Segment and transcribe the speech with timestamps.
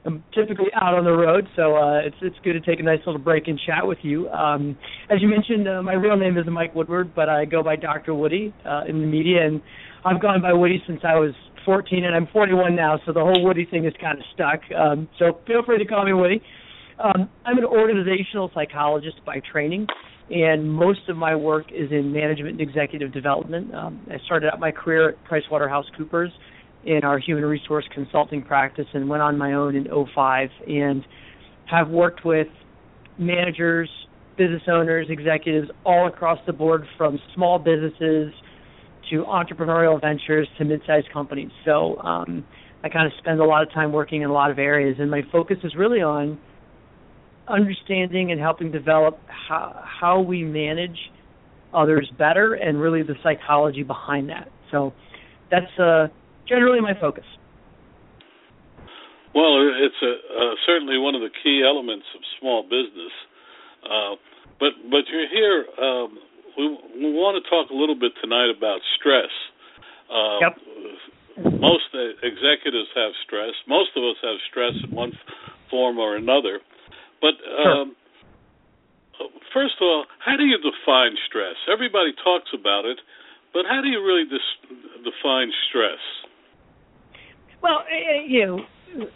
[0.05, 3.01] I'm typically out on the road, so uh, it's it's good to take a nice
[3.07, 4.29] little break and chat with you.
[4.29, 4.77] Um,
[5.09, 8.15] as you mentioned, uh, my real name is Mike Woodward, but I go by Dr.
[8.15, 8.53] Woody
[8.87, 9.63] in the media, and
[10.05, 11.33] I've gone by Woody since I was
[11.69, 14.61] 14, and I'm 41 now, so the whole Woody thing is kind of stuck.
[14.75, 16.41] Um, so feel free to call me Woody.
[16.99, 19.87] Um, I'm an organizational psychologist by training,
[20.31, 23.75] and most of my work is in management and executive development.
[23.75, 26.31] Um, I started out my career at PricewaterhouseCoopers
[26.87, 31.05] in our human resource consulting practice and went on my own in 05 and
[31.71, 32.49] have worked with
[33.19, 33.91] managers,
[34.39, 38.33] business owners, executives all across the board from small businesses
[39.11, 41.51] to entrepreneurial ventures to mid-sized companies.
[41.65, 42.45] So um,
[42.83, 45.11] I kind of spend a lot of time working in a lot of areas, and
[45.11, 46.39] my focus is really on
[47.49, 50.99] understanding and helping develop how, how we manage
[51.73, 54.49] others better and really the psychology behind that.
[54.71, 54.93] So
[55.51, 56.09] that's uh,
[56.49, 57.25] generally my focus.
[59.35, 63.13] Well, it's a, uh, certainly one of the key elements of small business.
[63.85, 64.17] Uh,
[64.59, 65.65] but but you're here.
[65.81, 66.19] Um,
[66.59, 66.67] we,
[66.99, 69.31] we want to talk a little bit tonight about stress.
[70.11, 70.55] Uh, yep.
[71.39, 73.55] Most executives have stress.
[73.69, 75.13] Most of us have stress in one
[75.71, 76.59] form or another.
[77.23, 77.95] But um,
[79.17, 79.29] sure.
[79.55, 81.55] first of all, how do you define stress?
[81.71, 82.99] Everybody talks about it,
[83.55, 86.03] but how do you really dis- define stress?
[87.63, 89.07] Well, eh, eh, you know,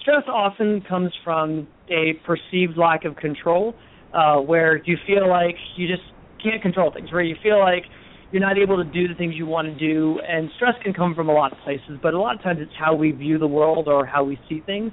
[0.00, 3.74] stress often comes from a perceived lack of control,
[4.12, 6.02] uh, where you feel like you just
[6.42, 7.84] can't control things, where you feel like
[8.32, 11.14] you're not able to do the things you want to do, and stress can come
[11.14, 13.46] from a lot of places, but a lot of times it's how we view the
[13.46, 14.92] world or how we see things.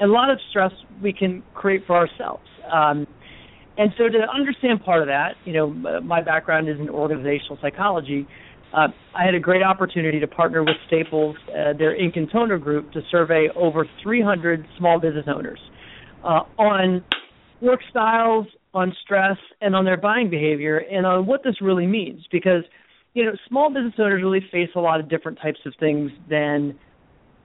[0.00, 0.72] And a lot of stress
[1.02, 2.44] we can create for ourselves.
[2.72, 3.06] Um,
[3.78, 5.68] and so to understand part of that, you know,
[6.00, 8.26] my background is in organizational psychology.
[8.74, 12.58] Uh, I had a great opportunity to partner with Staples, uh, their ink and toner
[12.58, 15.60] group, to survey over 300 small business owners
[16.24, 17.04] uh, on
[17.60, 22.22] work styles, on stress, and on their buying behavior, and on what this really means.
[22.30, 22.64] Because,
[23.14, 26.78] you know, small business owners really face a lot of different types of things than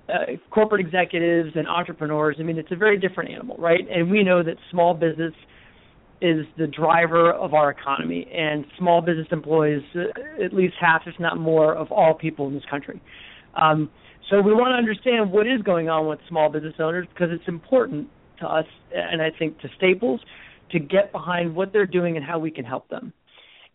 [0.10, 2.38] uh, corporate executives and entrepreneurs.
[2.40, 3.86] I mean, it's a very different animal, right?
[3.90, 5.34] And we know that small business–
[6.22, 11.14] is the driver of our economy, and small business employs uh, at least half, if
[11.20, 13.02] not more, of all people in this country.
[13.56, 13.90] Um,
[14.30, 17.48] so we want to understand what is going on with small business owners because it's
[17.48, 18.10] important
[18.40, 20.22] to us, and I think to Staples,
[20.72, 23.14] to get behind what they're doing and how we can help them.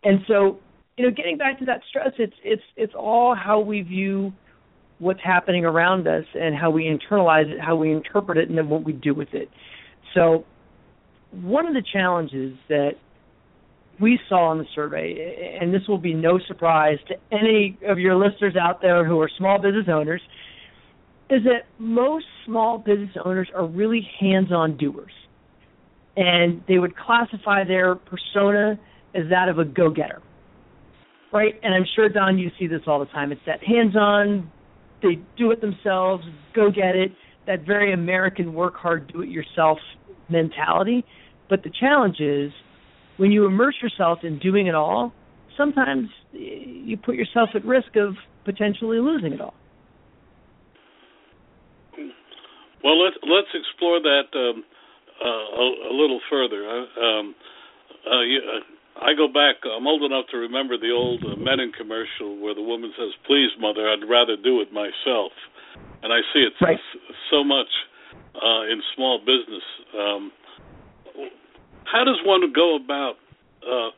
[0.04, 0.58] And so,
[0.96, 4.32] you know, getting back to that stress, it's it's it's all how we view
[4.98, 8.68] what's happening around us and how we internalize it, how we interpret it, and then
[8.68, 9.48] what we do with it.
[10.14, 10.44] So
[11.32, 12.92] one of the challenges that
[14.00, 18.16] we saw in the survey, and this will be no surprise to any of your
[18.16, 20.20] listeners out there who are small business owners,
[21.30, 25.12] is that most small business owners are really hands-on doers,
[26.16, 28.78] and they would classify their persona
[29.14, 30.20] as that of a go-getter,
[31.32, 31.54] right?
[31.62, 33.32] And I'm sure Don, you see this all the time.
[33.32, 34.50] It's that hands-on,
[35.02, 36.24] they do it themselves,
[36.54, 37.12] go get it.
[37.46, 39.78] That very American work hard, do it yourself
[40.28, 41.04] mentality.
[41.50, 42.52] But the challenge is
[43.16, 45.12] when you immerse yourself in doing it all,
[45.56, 49.54] sometimes you put yourself at risk of potentially losing it all.
[52.82, 54.64] Well, let's let's explore that um,
[55.22, 56.66] uh, a, a, little further.
[56.66, 57.34] Um,
[58.06, 59.62] uh, you, uh, I go back.
[59.64, 63.50] I'm old enough to remember the old uh, Mennen commercial where the woman says, "Please,
[63.58, 65.32] mother, I'd rather do it myself."
[66.02, 66.78] And I see it right.
[67.30, 67.70] so much
[68.34, 69.62] uh, in small business.
[69.94, 70.32] Um,
[71.84, 73.16] how does one go about?
[73.62, 73.90] Uh,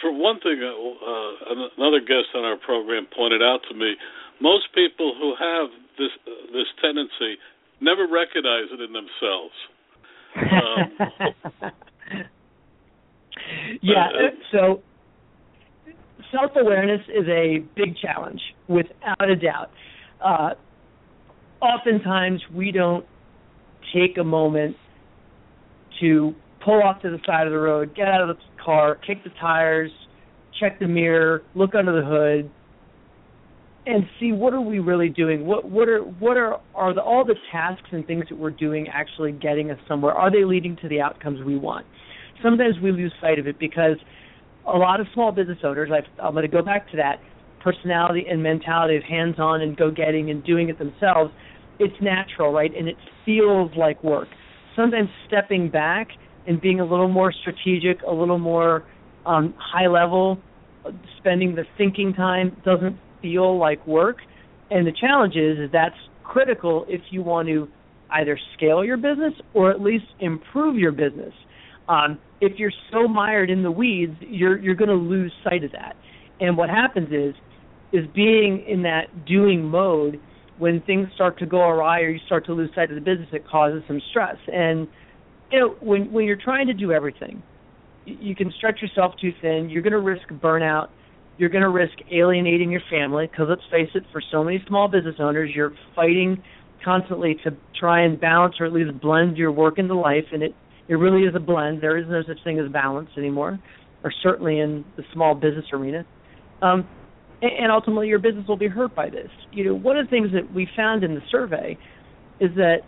[0.00, 3.94] for one thing, uh, uh, another guest on our program pointed out to me,
[4.40, 7.38] most people who have this uh, this tendency
[7.80, 9.54] never recognize it in themselves.
[10.36, 10.42] Um,
[13.82, 14.82] yeah, uh, so
[16.32, 19.70] self awareness is a big challenge, without a doubt.
[20.24, 20.50] Uh,
[21.60, 23.04] oftentimes, we don't
[23.94, 24.76] take a moment
[26.00, 29.22] to pull off to the side of the road, get out of the car, kick
[29.24, 29.90] the tires,
[30.58, 32.50] check the mirror, look under the hood,
[33.86, 35.44] and see what are we really doing?
[35.46, 38.86] What what are what are are the, all the tasks and things that we're doing
[38.92, 40.12] actually getting us somewhere?
[40.12, 41.86] Are they leading to the outcomes we want?
[42.42, 43.96] Sometimes we lose sight of it because
[44.66, 45.90] a lot of small business owners.
[45.92, 47.16] i I'm going to go back to that
[47.62, 51.32] personality and mentality of hands-on and go-getting and doing it themselves.
[51.78, 52.70] It's natural, right?
[52.76, 54.28] And it feels like work.
[54.76, 56.08] Sometimes stepping back
[56.46, 58.84] and being a little more strategic, a little more
[59.26, 60.38] um, high level,
[61.18, 64.18] spending the thinking time doesn't feel like work.
[64.70, 67.68] And the challenge is, is that's critical if you want to
[68.10, 71.32] either scale your business or at least improve your business.
[71.88, 75.72] Um, if you're so mired in the weeds, you're you're going to lose sight of
[75.72, 75.96] that.
[76.40, 77.34] And what happens is,
[77.92, 80.20] is being in that doing mode
[80.58, 83.28] when things start to go awry or you start to lose sight of the business,
[83.32, 84.36] it causes some stress.
[84.52, 84.86] And
[85.50, 87.42] you know, when when you're trying to do everything,
[88.04, 89.68] you can stretch yourself too thin.
[89.70, 90.88] You're going to risk burnout.
[91.42, 94.86] You're going to risk alienating your family because let's face it, for so many small
[94.86, 96.40] business owners, you're fighting
[96.84, 97.50] constantly to
[97.80, 100.54] try and balance or at least blend your work into life, and it
[100.86, 101.82] it really is a blend.
[101.82, 103.58] There is no such thing as balance anymore,
[104.04, 106.06] or certainly in the small business arena.
[106.62, 106.86] Um,
[107.42, 109.30] and, and ultimately, your business will be hurt by this.
[109.50, 111.76] You know, one of the things that we found in the survey
[112.38, 112.82] is that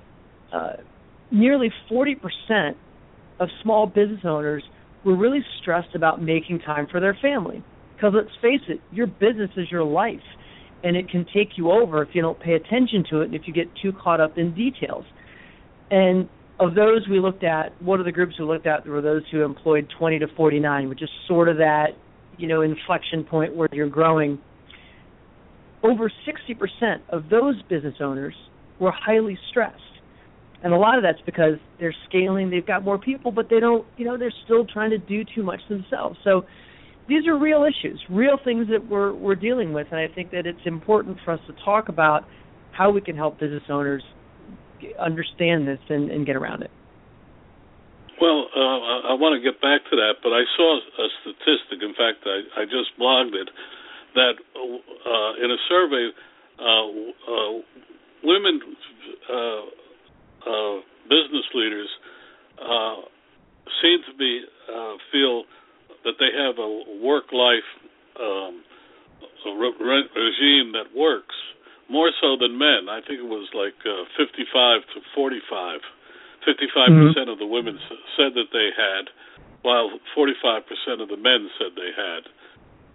[0.53, 0.75] uh,
[1.33, 2.77] nearly 40%
[3.41, 4.63] of small business owners
[5.05, 7.65] were really stressed about making time for their family.
[8.05, 10.21] Because let's face it, your business is your life,
[10.83, 13.43] and it can take you over if you don't pay attention to it and if
[13.47, 15.07] you get too caught up in details.
[15.91, 16.29] And
[16.61, 19.43] of those we looked at, one of the groups we looked at were those who
[19.43, 21.93] employed 20 to 49, which is sort of that,
[22.37, 24.39] you know, inflection point where you're growing.
[25.83, 28.35] Over 60% of those business owners
[28.79, 29.81] were highly stressed
[30.63, 33.87] and a lot of that's because they're scaling they've got more people but they don't
[33.97, 36.45] you know they're still trying to do too much themselves so
[37.09, 40.47] these are real issues real things that we're we're dealing with and i think that
[40.47, 42.25] it's important for us to talk about
[42.73, 44.03] how we can help business owners
[45.01, 46.71] understand this and, and get around it
[48.21, 51.83] well, uh, I want to get back to that, but I saw a statistic.
[51.83, 53.51] In fact, I, I just blogged it
[54.15, 56.11] that uh, in a survey,
[56.59, 56.87] uh,
[57.27, 57.53] uh,
[58.23, 58.61] women
[59.29, 59.63] uh,
[60.47, 60.77] uh,
[61.11, 61.89] business leaders
[63.83, 64.43] seem to be
[65.13, 65.43] feel
[66.05, 66.71] that they have a
[67.03, 67.69] work life
[68.21, 68.63] um,
[69.45, 71.35] a re- regime that works
[71.91, 72.89] more so than men.
[72.89, 75.81] I think it was like uh, 55 to 45.
[76.45, 77.09] 55 mm-hmm.
[77.09, 77.79] percent of the women
[78.17, 79.09] said that they had,
[79.63, 82.23] while 45 percent of the men said they had.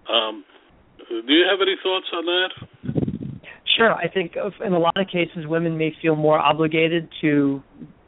[0.09, 0.45] Um,
[1.09, 2.51] do you have any thoughts on that?
[3.77, 3.93] Sure.
[3.93, 7.63] I think in a lot of cases, women may feel more obligated to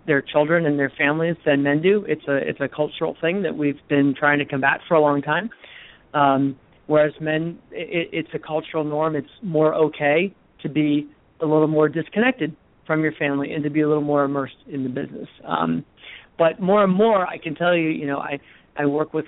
[0.07, 2.05] their children and their families than men do.
[2.07, 5.21] It's a it's a cultural thing that we've been trying to combat for a long
[5.21, 5.49] time.
[6.13, 9.15] Um, whereas men, it, it's a cultural norm.
[9.15, 11.09] It's more okay to be
[11.41, 12.55] a little more disconnected
[12.85, 15.27] from your family and to be a little more immersed in the business.
[15.45, 15.85] Um,
[16.37, 18.39] but more and more, I can tell you, you know, I
[18.75, 19.25] I work with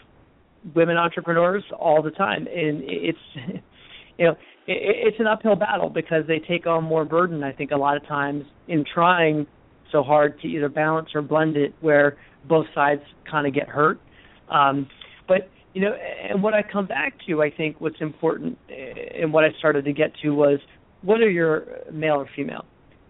[0.76, 3.18] women entrepreneurs all the time, and it's
[4.18, 4.32] you know
[4.68, 7.44] it, it's an uphill battle because they take on more burden.
[7.44, 9.46] I think a lot of times in trying
[9.94, 12.18] so hard to either balance or blend it, where
[12.50, 14.02] both sides kind of get hurt.
[14.50, 14.88] Um,
[15.26, 15.94] but you know,
[16.30, 19.94] and what I come back to, I think what's important and what I started to
[19.94, 20.60] get to was
[21.02, 22.66] whether you're male or female.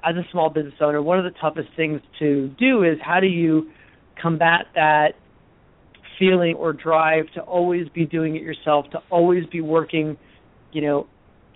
[0.06, 3.28] As a small business owner, one of the toughest things to do is how do
[3.28, 3.72] you
[4.22, 5.13] combat that
[6.20, 10.18] feeling or drive to always be doing it yourself, to always be working,
[10.72, 11.08] you know,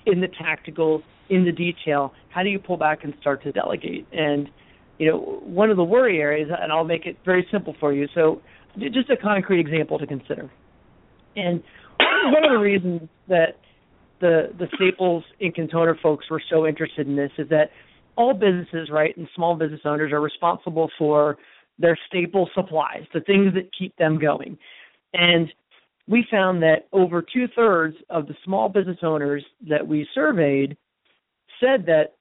[0.06, 2.14] in the tactical, in the detail.
[2.30, 4.08] How do you pull back and start to delegate?
[4.12, 4.50] And
[4.98, 8.08] you know, one of the worry areas, and I'll make it very simple for you.
[8.16, 8.42] So,
[8.78, 10.52] just a concrete example to consider.
[11.36, 11.64] And
[12.00, 13.58] one of the reasons that
[14.20, 17.72] the the Staples and toner folks were so interested in this is that
[18.16, 21.38] all businesses, right, and small business owners are responsible for
[21.80, 24.58] their staple supplies, the things that keep them going.
[25.14, 25.54] And
[26.08, 30.78] we found that over two thirds of the small business owners that we surveyed
[31.60, 32.16] said that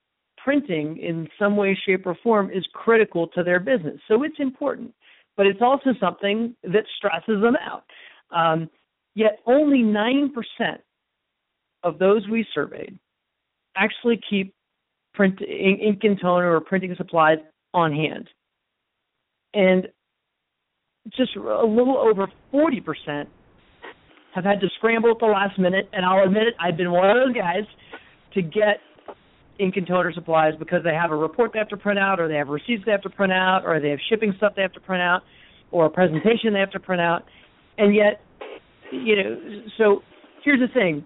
[0.47, 3.99] printing in some way, shape, or form is critical to their business.
[4.07, 4.95] So it's important,
[5.37, 7.83] but it's also something that stresses them out.
[8.31, 8.71] Um,
[9.17, 10.31] yet only 9%
[11.83, 12.97] of those we surveyed
[13.77, 14.55] actually keep
[15.15, 17.39] print ink and toner or printing supplies
[17.75, 18.29] on hand.
[19.53, 19.89] And
[21.17, 23.27] just a little over 40%
[24.33, 25.89] have had to scramble at the last minute.
[25.93, 27.65] And I'll admit it, I've been one of those guys
[28.35, 28.79] to get
[29.59, 32.29] ink and toner supplies because they have a report they have to print out, or
[32.29, 34.73] they have receipts they have to print out, or they have shipping stuff they have
[34.73, 35.23] to print out,
[35.71, 37.25] or a presentation they have to print out.
[37.79, 38.21] And yet,
[38.93, 40.03] you know, so
[40.45, 41.05] here's the thing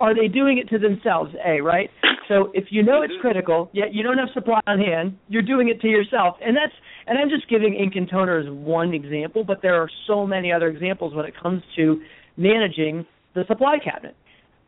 [0.00, 1.32] are they doing it to themselves?
[1.46, 1.88] A, right?
[2.28, 5.68] So if you know it's critical, yet you don't have supply on hand, you're doing
[5.68, 6.36] it to yourself.
[6.44, 6.72] And that's
[7.06, 10.52] and I'm just giving ink and toner as one example, but there are so many
[10.52, 12.00] other examples when it comes to
[12.36, 14.16] managing the supply cabinet.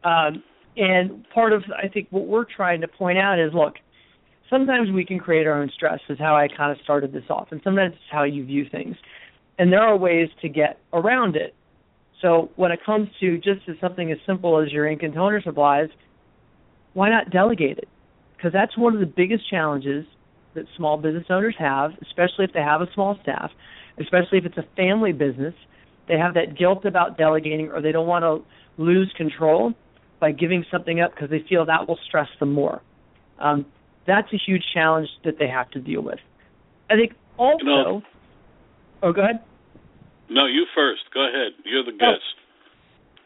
[0.05, 0.43] Um,
[0.77, 3.75] and part of I think what we're trying to point out is look,
[4.51, 7.49] sometimes we can create our own stress is how I kind of started this off,
[7.51, 8.97] and sometimes it's how you view things.
[9.59, 11.55] And there are ways to get around it.
[12.21, 15.41] So when it comes to just as something as simple as your ink and toner
[15.43, 15.89] supplies,
[16.93, 17.89] why not delegate it?
[18.37, 20.07] Because that's one of the biggest challenges
[20.55, 23.51] that small business owners have, especially if they have a small staff,
[24.01, 25.55] especially if it's a family business.
[26.09, 28.45] They have that guilt about delegating or they don't want to
[28.83, 29.73] lose control
[30.25, 32.81] by giving something up because they feel that will stress them more.
[33.39, 33.67] Um,
[34.07, 36.19] that's a huge challenge that they have to deal with.
[36.89, 37.59] I think also.
[37.63, 38.03] You know,
[39.03, 39.41] oh, go ahead.
[40.31, 41.03] No, you first.
[41.13, 41.53] Go ahead.
[41.67, 41.99] You're the oh.
[41.99, 42.25] guest.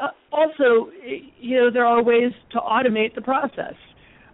[0.00, 0.90] Uh, also,
[1.38, 3.74] you know, there are ways to automate the process.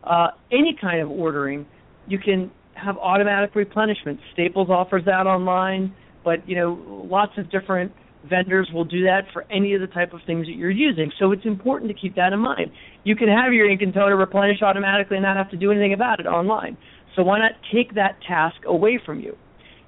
[0.02, 1.66] Uh, any kind of ordering,
[2.08, 4.18] you can have automatic replenishment.
[4.32, 5.94] Staples offers that online,
[6.24, 7.92] but you know, lots of different
[8.28, 11.10] vendors will do that for any of the type of things that you're using.
[11.18, 12.70] So it's important to keep that in mind.
[13.04, 15.92] You can have your ink and toner replenish automatically and not have to do anything
[15.92, 16.76] about it online.
[17.16, 19.36] So why not take that task away from you?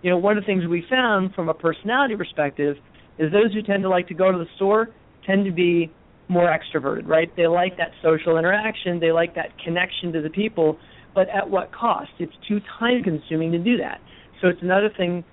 [0.02, 2.76] You know, one of the things we found from a personality perspective
[3.19, 4.88] is those who tend to like to go to the store
[5.26, 5.90] tend to be
[6.28, 7.35] more extroverted, right?
[7.37, 10.78] They like that social interaction, they like that connection to the people,
[11.14, 12.11] but at what cost?
[12.19, 14.00] It's too time consuming to do that.
[14.40, 15.25] So it's another thing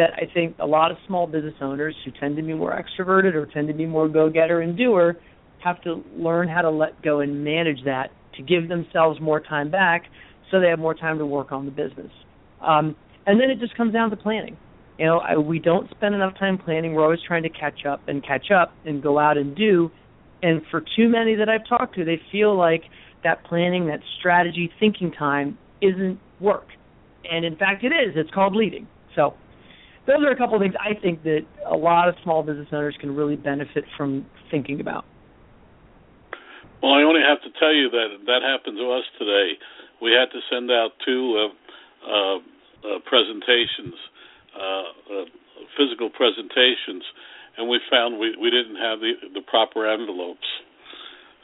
[0.00, 3.34] that I think a lot of small business owners who tend to be more extroverted
[3.34, 5.16] or tend to be more go getter and doer
[5.62, 9.70] have to learn how to let go and manage that to give themselves more time
[9.70, 10.04] back
[10.50, 12.10] so they have more time to work on the business.
[12.66, 14.56] Um, and then it just comes down to planning.
[14.98, 16.94] You know, I, we don't spend enough time planning.
[16.94, 19.90] We're always trying to catch up and catch up and go out and do.
[20.42, 22.84] And for too many that I've talked to, they feel like
[23.22, 26.68] that planning, that strategy, thinking time isn't work.
[27.30, 28.14] And in fact, it is.
[28.16, 28.86] It's called leading.
[29.14, 29.34] So
[30.06, 32.96] those are a couple of things I think that a lot of small business owners
[33.00, 35.04] can really benefit from thinking about.
[36.82, 39.60] Well, I only have to tell you that that happened to us today.
[40.00, 41.52] We had to send out two uh,
[42.08, 42.36] uh,
[42.80, 43.92] uh, presentations,
[44.56, 45.26] uh, uh,
[45.76, 47.04] physical presentations,
[47.58, 50.48] and we found we, we didn't have the, the proper envelopes.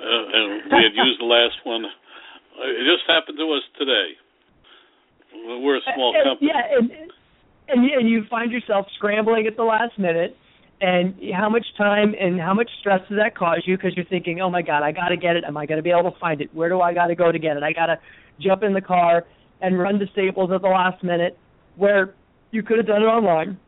[0.01, 1.85] Uh, and we had used the last one.
[1.85, 4.17] It just happened to us today.
[5.61, 6.49] We're a small company.
[6.49, 7.13] Yeah, and,
[7.69, 10.37] and you, and you find yourself scrambling at the last minute
[10.81, 13.77] and how much time and how much stress does that cause you?
[13.77, 15.45] Because you're thinking oh my god i got to get it.
[15.45, 16.55] Am i going to be able to find it?
[16.55, 17.63] Where do i got to go to get it?
[17.63, 17.99] I got to
[18.41, 19.25] jump in the car
[19.61, 21.39] and run to staples at the last minute
[21.77, 22.15] where
[22.51, 23.59] you could have done it online.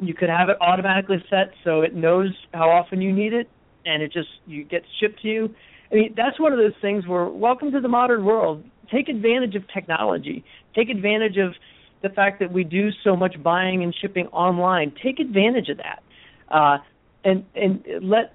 [0.00, 3.48] You could have it automatically set so it knows how often you need it
[3.86, 5.54] and it just you get shipped to you.
[5.92, 8.64] I mean that's one of those things where welcome to the modern world.
[8.92, 10.44] Take advantage of technology.
[10.74, 11.54] Take advantage of
[12.02, 14.92] the fact that we do so much buying and shipping online.
[15.02, 16.02] Take advantage of that,
[16.48, 16.78] uh,
[17.24, 18.32] and and let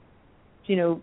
[0.66, 1.02] you know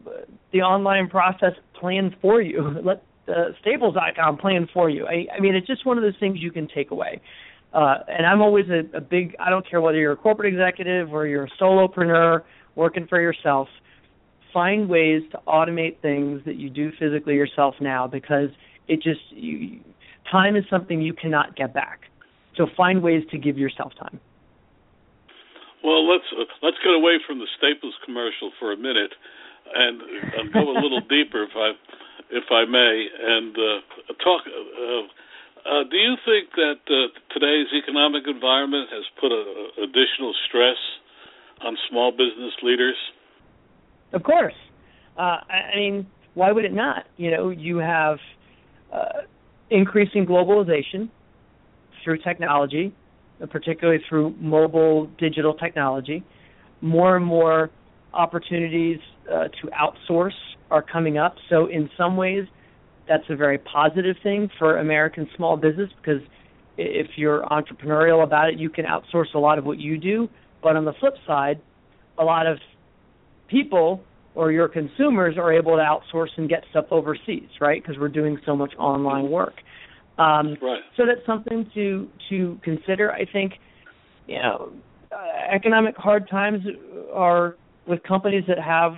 [0.53, 2.81] the online process plan for you.
[2.85, 5.07] Let the Staples.com plan for you.
[5.07, 7.21] I, I mean, it's just one of those things you can take away.
[7.73, 9.37] Uh, and I'm always a, a big.
[9.39, 12.43] I don't care whether you're a corporate executive or you're a solopreneur
[12.75, 13.69] working for yourself.
[14.53, 18.51] find ways to automate things that you do physically yourself now because
[18.89, 19.81] it just you,
[20.31, 22.10] time is something you cannot get back.
[22.61, 24.21] So find ways to give yourself time.
[25.83, 29.17] Well, let's uh, let's get away from the Staples commercial for a minute
[29.75, 31.73] and uh, go a little deeper, if I
[32.29, 34.43] if I may, and uh, talk.
[34.45, 35.09] Uh,
[35.65, 39.41] uh, do you think that uh, today's economic environment has put a,
[39.81, 40.77] a additional stress
[41.65, 42.97] on small business leaders?
[44.13, 44.55] Of course.
[45.17, 47.07] Uh, I mean, why would it not?
[47.17, 48.19] You know, you have
[48.93, 49.25] uh,
[49.71, 51.09] increasing globalization
[52.05, 52.95] through technology,
[53.51, 56.25] particularly through mobile digital technology.
[56.81, 57.71] More and more
[58.13, 58.99] opportunities
[59.31, 60.39] uh, to outsource
[60.71, 61.35] are coming up.
[61.49, 62.47] So, in some ways,
[63.09, 66.23] that's a very positive thing for American small business because
[66.79, 70.29] if you're entrepreneurial about it, you can outsource a lot of what you do.
[70.63, 71.61] But on the flip side,
[72.19, 72.59] a lot of
[73.49, 74.03] people
[74.35, 77.83] or your consumers are able to outsource and get stuff overseas, right?
[77.83, 79.55] Because we're doing so much online work.
[80.21, 80.81] Um, right.
[80.97, 83.11] So that's something to to consider.
[83.11, 83.55] I think,
[84.27, 84.71] you know,
[85.11, 86.61] uh, economic hard times
[87.13, 87.57] are
[87.89, 88.93] with companies that have,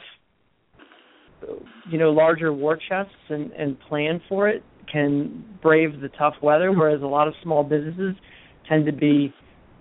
[1.88, 6.72] you know, larger war chests and and plan for it can brave the tough weather,
[6.72, 8.14] whereas a lot of small businesses
[8.68, 9.32] tend to be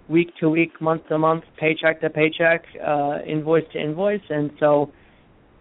[0.08, 4.92] week to week, month to month, paycheck to paycheck, uh, invoice to invoice, and so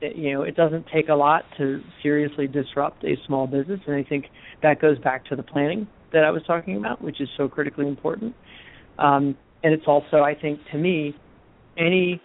[0.01, 4.03] you know it doesn't take a lot to seriously disrupt a small business, and I
[4.09, 4.27] think
[4.63, 7.87] that goes back to the planning that I was talking about, which is so critically
[7.87, 8.35] important.
[8.99, 11.15] Um, and it's also, I think, to me,
[11.79, 12.21] any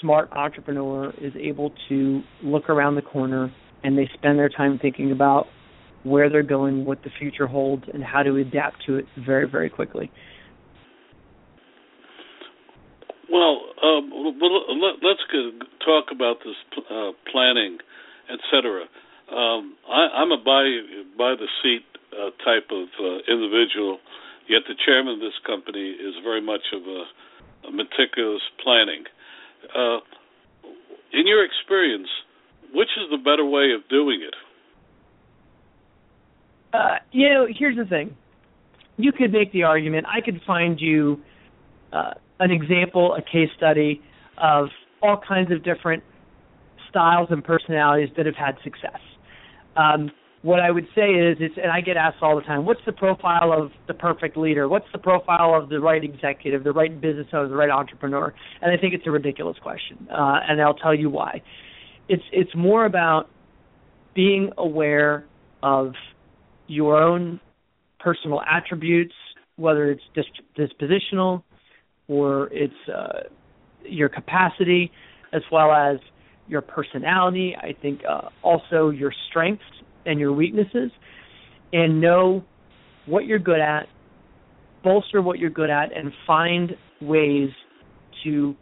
[0.00, 5.12] smart entrepreneur is able to look around the corner and they spend their time thinking
[5.12, 5.46] about
[6.04, 9.70] where they're going, what the future holds, and how to adapt to it very, very
[9.70, 10.10] quickly.
[13.34, 14.12] Well, um,
[15.02, 15.26] let's
[15.84, 16.54] talk about this
[16.88, 17.78] uh, planning,
[18.30, 18.82] etc.
[19.28, 20.62] Um, I, am a by
[21.18, 21.82] by the seat
[22.12, 23.98] uh, type of uh, individual,
[24.48, 29.02] yet the chairman of this company is very much of a, a meticulous planning.
[29.74, 29.98] Uh,
[31.12, 32.08] in your experience,
[32.72, 34.34] which is the better way of doing it?
[36.72, 38.16] Uh, you know, here's the thing.
[38.96, 40.06] You could make the argument.
[40.06, 41.20] I could find you
[41.92, 44.02] uh, an example, a case study
[44.38, 44.68] of
[45.02, 46.02] all kinds of different
[46.90, 49.00] styles and personalities that have had success.
[49.76, 50.10] Um,
[50.42, 52.92] what I would say is, it's, and I get asked all the time, what's the
[52.92, 54.68] profile of the perfect leader?
[54.68, 58.34] What's the profile of the right executive, the right business owner, the right entrepreneur?
[58.60, 61.40] And I think it's a ridiculous question, uh, and I'll tell you why.
[62.08, 63.30] It's it's more about
[64.14, 65.24] being aware
[65.62, 65.94] of
[66.66, 67.40] your own
[67.98, 69.14] personal attributes,
[69.56, 70.02] whether it's
[70.58, 71.42] dispositional
[72.08, 73.20] or it's uh,
[73.84, 74.90] your capacity,
[75.32, 75.98] as well as
[76.48, 77.56] your personality.
[77.56, 79.64] I think uh, also your strengths
[80.06, 80.90] and your weaknesses,
[81.72, 82.44] and know
[83.06, 83.86] what you're good at,
[84.82, 87.50] bolster what you're good at, and find ways
[88.24, 88.54] to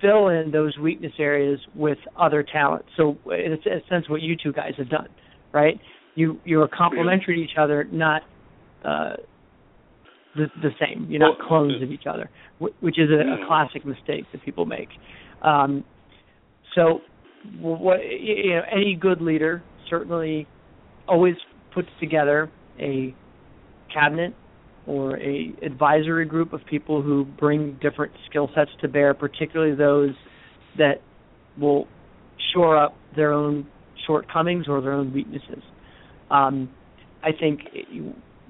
[0.00, 2.84] fill in those weakness areas with other talent.
[2.96, 5.08] So, in a sense, what you two guys have done,
[5.52, 5.78] right?
[6.14, 8.22] You you're complementary to each other, not
[8.84, 9.14] uh,
[10.38, 11.06] the the same.
[11.10, 14.88] You're not clones of each other, which is a, a classic mistake that people make.
[15.42, 15.84] Um,
[16.74, 17.00] so,
[17.60, 20.46] what you know, any good leader certainly
[21.06, 21.34] always
[21.74, 23.14] puts together a
[23.92, 24.34] cabinet
[24.86, 30.14] or a advisory group of people who bring different skill sets to bear, particularly those
[30.78, 31.02] that
[31.60, 31.86] will
[32.54, 33.66] shore up their own
[34.06, 35.62] shortcomings or their own weaknesses.
[36.30, 36.70] Um,
[37.22, 37.60] I think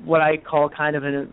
[0.05, 1.33] what I call kind of an,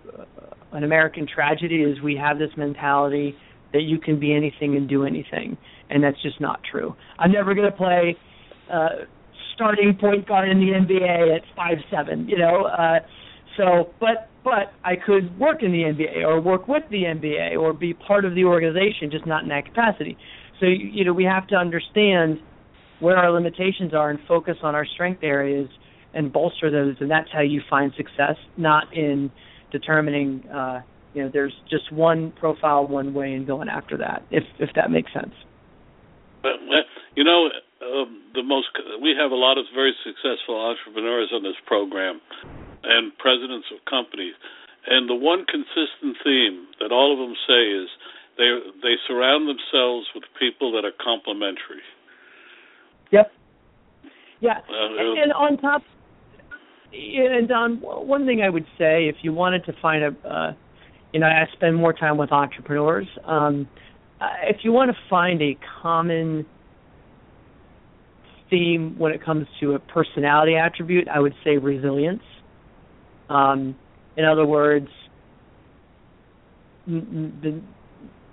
[0.71, 3.36] an American tragedy is we have this mentality
[3.73, 5.58] that you can be anything and do anything,
[5.89, 6.95] and that's just not true.
[7.19, 8.15] I'm never going to play
[8.71, 8.89] uh,
[9.54, 12.65] starting point guard in the NBA at five seven, you know.
[12.65, 12.99] Uh,
[13.58, 17.73] so, but but I could work in the NBA or work with the NBA or
[17.73, 20.17] be part of the organization, just not in that capacity.
[20.60, 22.39] So you know we have to understand
[22.99, 25.67] where our limitations are and focus on our strength areas
[26.15, 29.32] and bolster those, and that's how you find success, not in
[29.71, 30.47] determining.
[30.49, 30.82] Uh,
[31.13, 34.23] you know, there's just one profile, one way, and going after that.
[34.32, 35.34] If if that makes sense.
[36.41, 36.54] But
[37.15, 37.49] you know,
[37.82, 38.67] um, the most
[39.01, 42.21] we have a lot of very successful entrepreneurs on this program
[42.84, 44.34] and presidents of companies
[44.88, 47.89] and the one consistent theme that all of them say is
[48.38, 48.49] they
[48.82, 51.82] they surround themselves with people that are complementary
[53.12, 53.32] yep
[54.39, 55.82] yeah uh, and, and on top
[56.95, 60.53] and Don, one thing I would say, if you wanted to find a, uh,
[61.13, 63.08] you know, I spend more time with entrepreneurs.
[63.25, 63.67] Um,
[64.21, 66.45] uh, if you want to find a common
[68.49, 72.23] theme when it comes to a personality attribute, I would say resilience.
[73.29, 73.75] Um,
[74.17, 74.88] in other words,
[76.88, 77.62] the,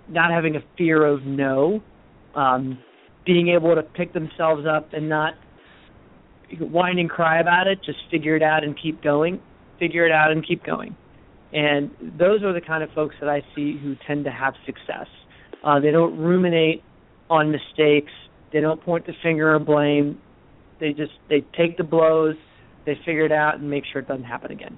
[0.08, 1.82] not having a fear of no,
[2.34, 2.78] um,
[3.24, 5.34] being able to pick themselves up and not
[6.60, 9.40] whine and cry about it, just figure it out and keep going,
[9.78, 10.96] figure it out and keep going.
[11.52, 15.06] And those are the kind of folks that I see who tend to have success.
[15.64, 16.82] Uh, they don't ruminate
[17.28, 18.12] on mistakes.
[18.52, 20.18] They don't point the finger or blame.
[20.80, 22.34] They just they take the blows,
[22.86, 24.76] they figure it out, and make sure it doesn't happen again.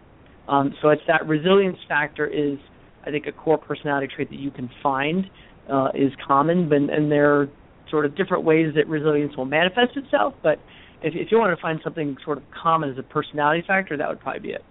[0.48, 2.58] Um, so it's that resilience factor is,
[3.06, 5.24] I think, a core personality trait that you can find
[5.72, 7.48] uh, is common, but and there are
[7.90, 10.34] sort of different ways that resilience will manifest itself.
[10.42, 10.58] But
[11.04, 14.08] if, if you want to find something sort of common as a personality factor, that
[14.08, 14.64] would probably be it.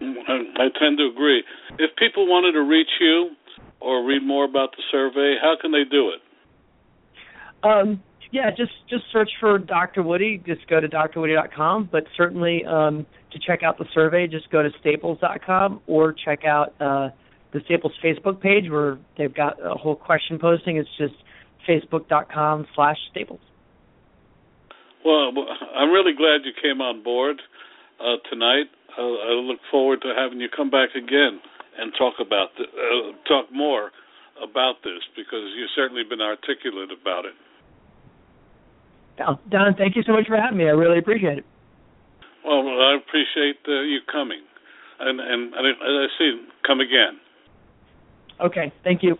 [0.00, 1.42] I tend to agree.
[1.78, 3.30] If people wanted to reach you
[3.80, 6.20] or read more about the survey, how can they do it?
[7.62, 10.02] Um, yeah, just just search for Dr.
[10.02, 10.42] Woody.
[10.44, 11.88] Just go to drwoody.com.
[11.90, 16.74] But certainly um, to check out the survey, just go to staples.com or check out
[16.80, 17.10] uh,
[17.52, 20.76] the Staples Facebook page where they've got a whole question posting.
[20.76, 21.14] It's just
[21.66, 23.40] facebook.com slash staples.
[25.04, 25.32] Well,
[25.76, 27.40] I'm really glad you came on board
[28.00, 28.72] uh, tonight.
[28.96, 31.40] I, I look forward to having you come back again
[31.78, 33.90] and talk about the, uh, talk more
[34.42, 37.34] about this because you've certainly been articulate about it.
[39.50, 40.64] Don, thank you so much for having me.
[40.64, 41.44] I really appreciate it.
[42.44, 44.42] Well, I appreciate uh, you coming,
[45.00, 47.20] and and, and I see, come again.
[48.40, 49.16] Okay, thank you.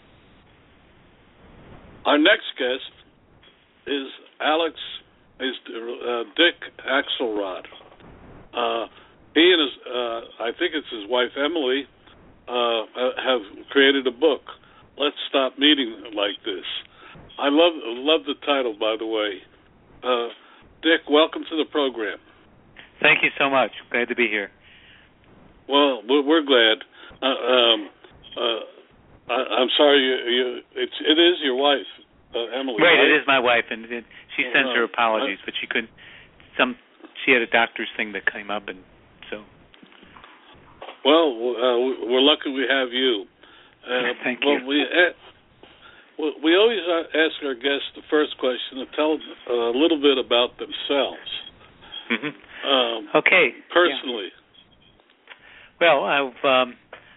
[2.04, 2.90] Our next guest
[3.86, 4.08] is
[4.40, 4.74] Alex
[5.44, 7.66] is uh, Dick Axelrod.
[8.54, 8.86] Uh,
[9.34, 11.86] he and his, uh, I think it's his wife Emily,
[12.48, 12.84] uh,
[13.18, 14.42] have created a book.
[14.96, 16.64] Let's stop meeting like this.
[17.38, 19.42] I love love the title, by the way.
[20.02, 20.28] Uh,
[20.82, 22.18] Dick, welcome to the program.
[23.00, 23.72] Thank you so much.
[23.90, 24.50] Glad to be here.
[25.68, 26.84] Well, we're glad.
[27.22, 27.88] Uh, um,
[28.36, 30.44] uh, I, am sorry, you, you,
[30.76, 31.88] it's it is your wife,
[32.34, 32.76] uh, Emily.
[32.78, 34.04] Right, right, it is my wife, and it,
[34.36, 35.90] she sends her apologies, but she couldn't.
[36.58, 36.76] Some
[37.24, 38.78] she had a doctor's thing that came up, and
[39.30, 39.42] so.
[41.04, 43.26] Well, uh, we're lucky we have you.
[43.84, 44.60] Uh, Thank well.
[44.66, 45.12] We, uh,
[46.42, 46.78] we always
[47.14, 49.18] ask our guests the first question to tell
[49.50, 51.30] a little bit about themselves.
[52.10, 52.68] Mm-hmm.
[52.68, 53.50] Um, okay.
[53.72, 54.30] Personally.
[54.30, 54.40] Yeah.
[55.80, 56.74] Well, I've um,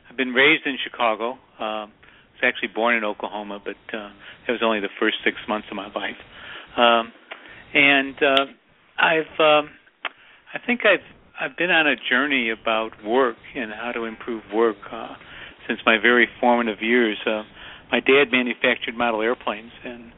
[0.10, 1.34] I've been raised in Chicago.
[1.60, 1.94] Um,
[2.38, 4.10] I was actually born in Oklahoma, but uh,
[4.48, 6.18] it was only the first six months of my life.
[6.78, 7.12] Um,
[7.74, 8.46] and uh,
[8.98, 9.70] I've um,
[10.54, 11.06] I think I've
[11.40, 15.16] I've been on a journey about work and how to improve work uh,
[15.68, 17.18] since my very formative years.
[17.26, 17.44] Uh,
[17.92, 20.12] my dad manufactured model airplanes, and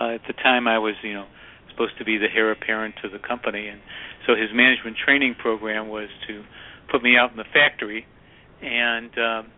[0.00, 1.26] uh, at the time I was, you know,
[1.70, 3.80] supposed to be the heir apparent to the company, and
[4.26, 6.42] so his management training program was to
[6.90, 8.06] put me out in the factory,
[8.60, 9.52] and um,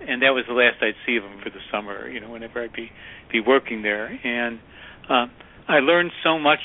[0.00, 2.08] and that was the last I'd see of him for the summer.
[2.08, 2.90] You know, whenever I'd be
[3.30, 4.58] be working there, and
[5.08, 5.26] uh,
[5.68, 6.60] I learned so much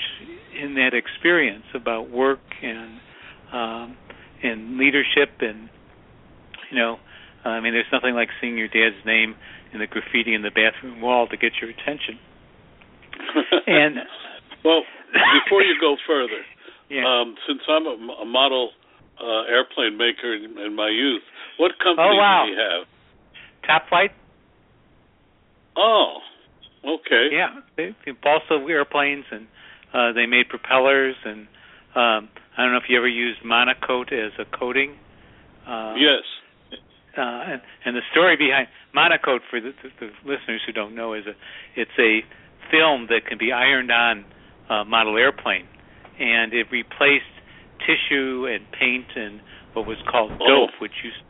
[0.60, 3.00] in that experience about work and
[3.52, 3.98] um,
[4.42, 5.70] and leadership, and
[6.72, 6.98] you know,
[7.46, 9.36] I mean, there's nothing like seeing your dad's name
[9.74, 12.18] in the graffiti in the bathroom wall to get your attention.
[13.68, 13.98] and
[14.64, 14.82] well,
[15.44, 16.42] before you go further,
[16.90, 17.04] yeah.
[17.06, 18.72] um, since I'm a, a model
[19.22, 21.24] uh, airplane maker in, in, my youth,
[21.58, 22.44] what company oh, wow.
[22.46, 22.88] do you have?
[23.68, 24.12] Top Flite.
[25.76, 26.20] Oh,
[26.86, 27.30] okay.
[27.32, 29.48] Yeah, they, balsa airplanes, and
[29.94, 31.48] uh, they made propellers, and
[31.96, 34.96] um, I don't know if you ever used MonoKote as a coating.
[35.68, 36.24] Uh, yes.
[37.16, 41.14] Uh, and, and the story behind MonoKote, for the, the, the listeners who don't know,
[41.14, 41.34] is a
[41.76, 42.22] it's a
[42.72, 44.26] film that can be ironed on
[44.70, 45.68] a model airplane,
[46.20, 47.30] and it replaced
[47.86, 49.42] tissue and paint and
[49.74, 50.48] what was called oh.
[50.48, 51.22] dope, which used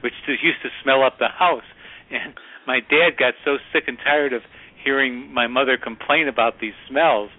[0.00, 1.66] which used to smell up the house.
[2.10, 2.34] And
[2.66, 4.42] my dad got so sick and tired of
[4.82, 7.30] hearing my mother complain about these smells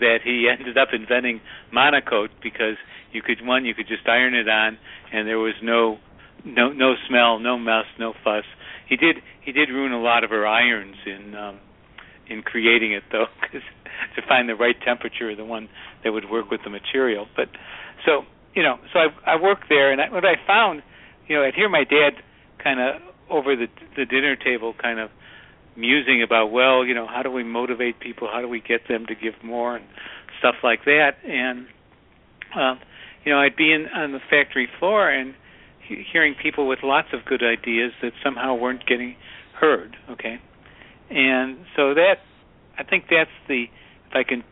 [0.00, 1.40] that he ended up inventing
[1.72, 2.76] MonoKote because
[3.12, 4.78] you could one you could just iron it on
[5.12, 5.98] and there was no
[6.44, 8.44] no no smell, no mess, no fuss.
[8.88, 11.58] He did he did ruin a lot of her irons in um
[12.28, 13.62] in creating it though cuz
[14.14, 15.68] to find the right temperature the one
[16.04, 17.26] that would work with the material.
[17.34, 17.48] But
[18.06, 20.82] so, you know, so I I worked there and I, what I found,
[21.26, 22.22] you know, I'd hear my dad
[22.62, 25.10] kind of over the the dinner table kind of
[25.78, 28.28] musing about well you know how do we motivate people?
[28.30, 29.86] How do we get them to give more and
[30.38, 31.12] stuff like that?
[31.24, 31.66] And
[32.54, 32.74] uh,
[33.24, 35.34] you know I'd be in on the factory floor and
[35.86, 39.16] he- hearing people with lots of good ideas that somehow weren't getting
[39.60, 40.40] heard okay?
[41.10, 42.16] And so that
[42.78, 43.64] I think that's the
[44.10, 44.44] if I can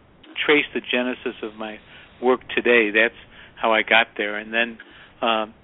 [0.45, 1.79] trace the genesis of my
[2.23, 2.91] work today.
[2.91, 3.15] That's
[3.61, 4.79] how I got there, and then
[5.23, 5.55] um,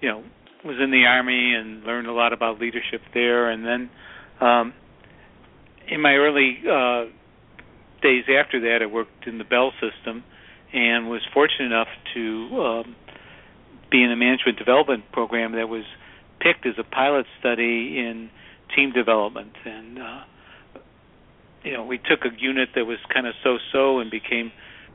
[0.00, 0.22] you know
[0.64, 3.90] was in the army and learned a lot about leadership there, and then
[4.40, 4.72] um,
[5.88, 7.04] in my early uh,
[8.02, 10.24] days after that, I worked in the Bell system
[10.72, 12.96] and was fortunate enough to um,
[13.90, 15.84] be in a management development program that was
[16.40, 18.30] picked as a pilot study in
[18.74, 19.52] team development.
[19.64, 20.24] And uh
[21.62, 24.50] you know we took a unit that was kind of so-so and became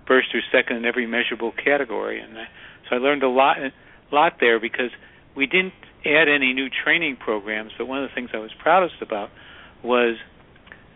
[0.05, 2.19] first or second in every measurable category.
[2.19, 2.45] And I,
[2.89, 3.71] so I learned a lot a
[4.13, 4.91] lot there because
[5.35, 5.73] we didn't
[6.05, 9.29] add any new training programs but one of the things I was proudest about
[9.83, 10.15] was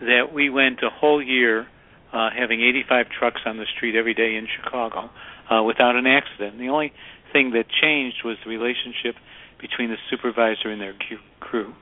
[0.02, 1.68] that we went a whole year
[2.14, 5.10] uh having 85 trucks on the street every day in Chicago
[5.50, 6.54] uh without an accident.
[6.54, 6.94] And the only
[7.32, 9.16] thing that changed was the relationship
[9.60, 10.96] between the supervisor and their
[11.40, 11.74] crew.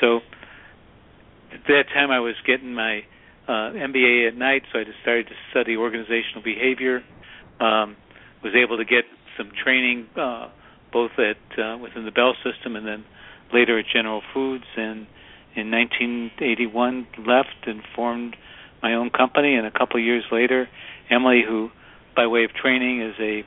[0.00, 0.20] So
[1.52, 3.04] at that time, I was getting my
[3.46, 7.02] uh, MBA at night, so I started to study organizational behavior.
[7.60, 7.96] Um,
[8.42, 9.04] was able to get
[9.36, 10.48] some training uh,
[10.92, 13.04] both at uh, within the Bell system and then
[13.52, 14.64] later at General Foods.
[14.76, 15.06] And
[15.56, 18.36] in 1981, left and formed
[18.82, 19.54] my own company.
[19.54, 20.68] And a couple of years later,
[21.10, 21.70] Emily, who
[22.14, 23.44] by way of training is a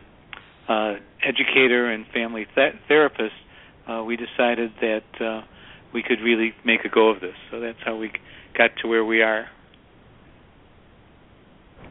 [0.71, 3.33] uh, educator and family th- therapist,
[3.87, 5.41] uh, we decided that uh,
[5.93, 7.35] we could really make a go of this.
[7.51, 8.11] So that's how we
[8.57, 9.47] got to where we are.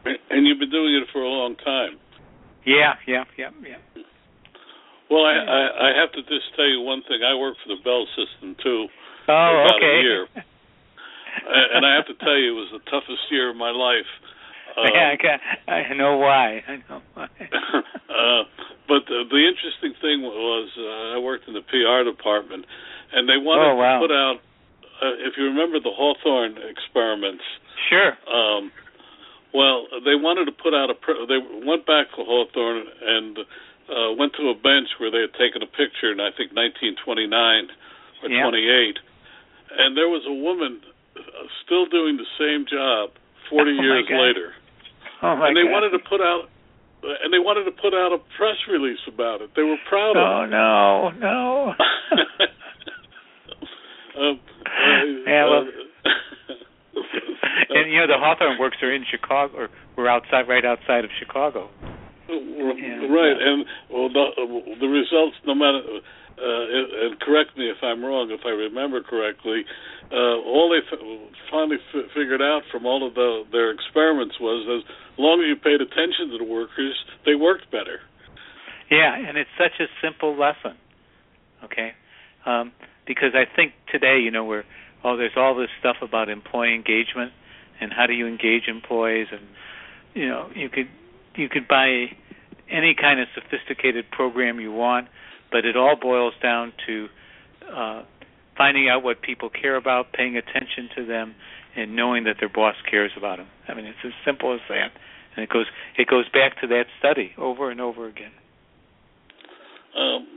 [0.05, 1.99] And you've been doing it for a long time.
[2.65, 4.03] Yeah, yeah, yeah, yeah.
[5.09, 7.19] Well, I, I, I have to just tell you one thing.
[7.23, 8.87] I work for the Bell system too.
[9.27, 9.99] Oh, about okay.
[9.99, 10.27] A year.
[11.75, 14.09] and I have to tell you, it was the toughest year of my life.
[14.73, 15.37] Uh, yeah, I, got,
[15.69, 16.65] I know why.
[16.65, 17.29] I know why.
[18.09, 18.41] uh,
[18.89, 22.65] but the, the interesting thing was, uh, I worked in the PR department,
[23.13, 24.01] and they wanted oh, wow.
[24.01, 24.37] to put out.
[24.97, 27.45] Uh, if you remember the Hawthorne experiments,
[27.85, 28.17] sure.
[28.25, 28.71] Um,
[29.53, 30.97] well, they wanted to put out a.
[31.29, 33.37] They went back to Hawthorne and
[33.85, 37.69] uh, went to a bench where they had taken a picture in I think 1929
[38.23, 38.49] or yeah.
[38.49, 38.97] 28,
[39.77, 40.81] and there was a woman
[41.65, 43.11] still doing the same job
[43.49, 44.53] 40 oh, years later.
[45.21, 45.71] Oh my and they God.
[45.71, 46.49] wanted to put out
[47.03, 49.51] and they wanted to put out a press release about it.
[49.55, 50.53] They were proud oh, of it.
[50.55, 51.73] Oh no, no.
[54.19, 56.09] um, uh, yeah, well, uh,
[57.75, 61.11] and you know the Hawthorne works are in Chicago, or we're outside, right outside of
[61.19, 61.69] Chicago.
[62.29, 65.81] Yeah, right, and well, the, the results, no matter,
[66.37, 69.65] uh, and correct me if I'm wrong, if I remember correctly,
[70.11, 70.99] uh, all they f-
[71.51, 74.83] finally f- figured out from all of the, their experiments was as
[75.17, 77.99] long as you paid attention to the workers, they worked better.
[78.89, 80.77] Yeah, and it's such a simple lesson.
[81.63, 81.93] Okay,
[82.45, 82.73] um,
[83.07, 84.65] because I think today, you know, we're
[85.03, 87.31] oh, there's all this stuff about employee engagement
[87.79, 89.41] and how do you engage employees, and
[90.13, 90.87] you know, you could
[91.35, 92.05] you could buy
[92.69, 95.07] any kind of sophisticated program you want,
[95.53, 97.07] but it all boils down to
[97.71, 98.01] uh,
[98.57, 101.35] finding out what people care about, paying attention to them,
[101.75, 103.47] and knowing that their boss cares about them.
[103.69, 104.91] I mean, it's as simple as that,
[105.35, 108.31] and it goes it goes back to that study over and over again.
[109.95, 110.27] Um,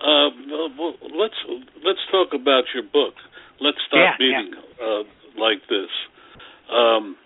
[0.00, 0.30] uh,
[0.78, 1.36] well, let's
[1.84, 3.14] let's talk about your book.
[3.60, 4.86] Let's stop yeah, meeting yeah.
[4.86, 5.02] Uh,
[5.38, 5.90] like this.
[6.72, 7.16] Um,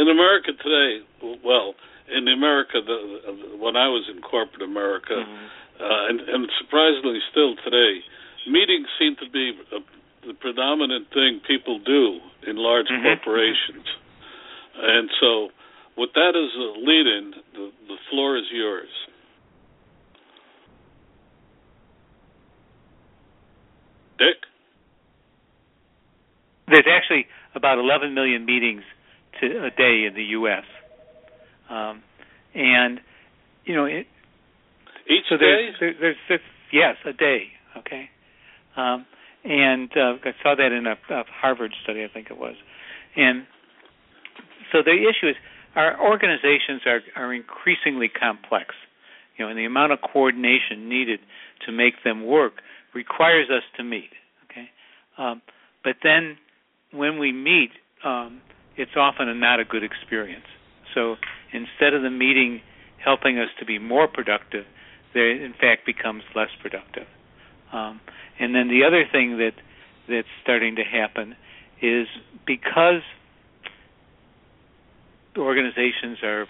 [0.00, 1.04] in America today,
[1.44, 1.74] well,
[2.16, 5.82] in America, the, when I was in corporate America, mm-hmm.
[5.82, 8.00] uh, and, and surprisingly still today,
[8.46, 9.80] meetings seem to be a,
[10.26, 13.04] the predominant thing people do in large mm-hmm.
[13.04, 13.86] corporations.
[14.80, 15.48] And so,
[15.96, 18.88] with that as a lead-in, the, the floor is yours.
[24.18, 24.36] Dick?
[26.68, 28.82] There's actually about 11 million meetings
[29.40, 30.64] to a day in the U.S.
[31.70, 32.02] Um,
[32.54, 33.00] and
[33.64, 34.06] you know, it,
[35.06, 35.70] each so day.
[35.70, 36.40] There's, there, there's, there's
[36.72, 37.44] yes, a day.
[37.78, 38.10] Okay,
[38.76, 39.06] um,
[39.44, 42.54] and uh, I saw that in a, a Harvard study, I think it was.
[43.16, 43.46] And
[44.72, 45.36] so the issue is,
[45.76, 48.74] our organizations are are increasingly complex.
[49.36, 51.20] You know, and the amount of coordination needed
[51.66, 52.54] to make them work
[52.94, 54.10] requires us to meet.
[54.50, 54.68] Okay,
[55.18, 55.42] um,
[55.84, 56.36] but then
[56.92, 57.70] when we meet,
[58.04, 58.40] um,
[58.76, 60.44] it's often a not a good experience.
[60.94, 61.16] So
[61.52, 62.60] instead of the meeting
[63.02, 64.64] helping us to be more productive,
[65.14, 67.06] there in fact becomes less productive.
[67.72, 68.00] Um,
[68.38, 69.52] and then the other thing that
[70.08, 71.36] that's starting to happen
[71.80, 72.06] is
[72.46, 73.02] because
[75.36, 76.46] organizations are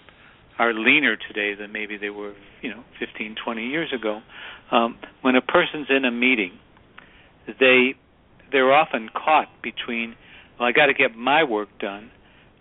[0.59, 4.21] are leaner today than maybe they were, you know, 15, 20 years ago.
[4.69, 6.51] Um, when a person's in a meeting,
[7.59, 7.95] they
[8.51, 10.15] they're often caught between,
[10.59, 12.11] well, I got to get my work done,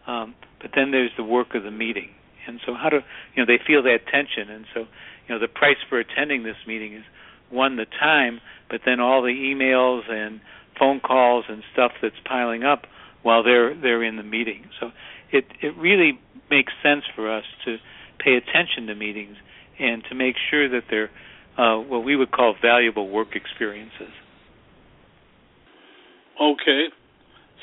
[0.06, 2.11] Um, but then there's the work of the meeting,
[2.46, 3.01] and so how do
[3.35, 4.81] you know they feel that tension, and so
[5.27, 7.05] you know the price for attending this meeting is
[7.51, 10.40] one the time, but then all the emails and
[10.79, 12.87] phone calls and stuff that's piling up
[13.23, 14.64] while they're they're in the meeting.
[14.79, 14.90] So
[15.33, 16.18] it it really
[16.51, 17.77] makes sense for us to
[18.18, 19.37] pay attention to meetings
[19.79, 21.11] and to make sure that they're
[21.59, 24.12] uh, what we would call valuable work experiences.
[26.40, 26.87] Okay,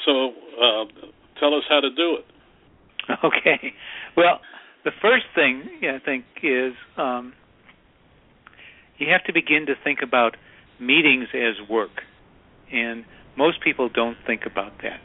[0.06, 0.30] so
[0.62, 0.86] uh,
[1.40, 2.26] tell us how to do it.
[3.24, 3.74] Okay,
[4.16, 4.42] well,
[4.84, 7.34] the first thing I think is um,
[8.98, 10.36] you have to begin to think about
[10.80, 12.02] meetings as work,
[12.72, 13.06] and
[13.38, 15.00] most people don't think about that.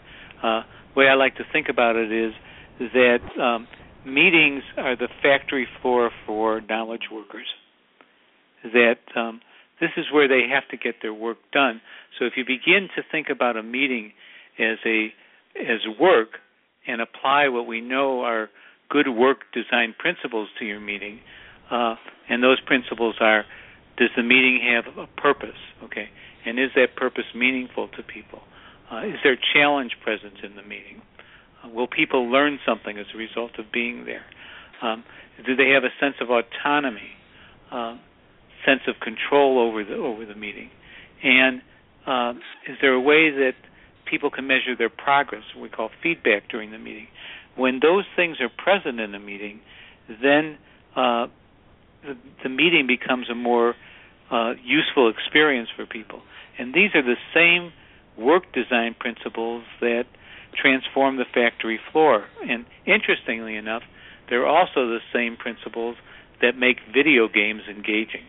[0.47, 0.63] Uh,
[0.97, 2.33] way I like to think about it is
[2.81, 3.69] that um,
[4.05, 7.47] meetings are the factory floor for knowledge workers.
[8.65, 9.41] That um,
[9.81, 11.81] this is where they have to get their work done.
[12.19, 14.13] So if you begin to think about a meeting
[14.59, 15.13] as a
[15.59, 16.39] as work
[16.87, 18.51] and apply what we know are
[18.91, 21.21] good work design principles to your meeting,
[21.71, 21.97] uh,
[22.29, 23.45] and those principles are:
[23.97, 25.59] Does the meeting have a purpose?
[25.85, 26.09] Okay,
[26.45, 28.43] and is that purpose meaningful to people?
[28.91, 31.01] Uh, is there challenge present in the meeting?
[31.65, 34.25] Uh, will people learn something as a result of being there?
[34.83, 35.05] Um,
[35.47, 37.13] do they have a sense of autonomy,
[37.71, 37.97] uh,
[38.67, 40.71] sense of control over the over the meeting?
[41.23, 41.63] And
[42.07, 42.35] uh,
[42.69, 43.55] is there a way that
[44.13, 45.43] people can measure their progress?
[45.59, 47.07] We call feedback during the meeting.
[47.57, 49.61] When those things are present in a meeting,
[50.07, 50.59] then
[50.95, 51.29] uh,
[52.03, 53.75] the, the, meeting becomes a more
[54.31, 56.21] uh, useful experience for people.
[56.59, 57.73] And these are the same
[58.23, 60.05] work design principles that
[60.55, 62.27] transform the factory floor.
[62.47, 63.83] And interestingly enough,
[64.29, 65.97] they're also the same principles
[66.43, 68.25] that make video games engaging.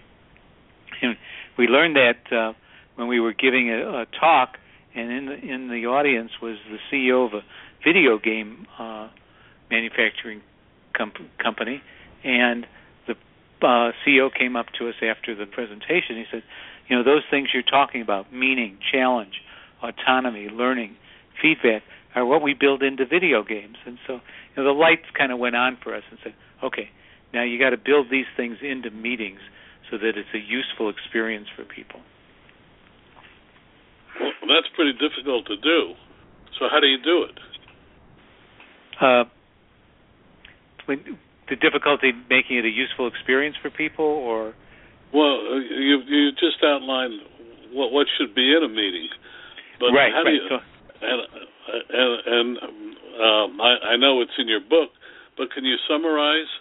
[1.02, 1.18] And
[1.58, 2.54] we learned that uh,
[2.96, 4.58] when we were giving a, a talk,
[4.96, 7.42] and in the in the audience was the CEO of a
[7.84, 9.10] video game uh,
[9.70, 10.42] manufacturing
[10.96, 11.82] comp- company,
[12.24, 12.66] and
[13.08, 13.14] the
[13.62, 16.18] uh, CEO came up to us after the presentation.
[16.18, 16.44] He said,
[16.88, 19.42] "You know, those things you're talking about, meaning, challenge,
[19.82, 20.96] autonomy, learning,
[21.42, 21.84] feedback,
[22.16, 23.78] are what we build into video games.
[23.86, 26.90] And so you know, the lights kind of went on for us and said, okay,
[27.34, 29.40] now you got to build these things into meetings
[29.90, 32.00] so that it's a useful experience for people.
[34.44, 35.96] Well, that's pretty difficult to do.
[36.60, 37.40] So how do you do it?
[39.00, 39.24] Uh,
[40.86, 44.54] when, the difficulty making it a useful experience for people, or
[45.14, 47.24] well, uh, you you just outlined
[47.72, 49.08] what what should be in a meeting,
[49.80, 50.36] but right, how right.
[50.36, 50.48] do you?
[50.52, 50.60] So,
[51.02, 51.20] and
[51.88, 52.58] and, and
[53.24, 54.92] um, I, I know it's in your book,
[55.38, 56.52] but can you summarize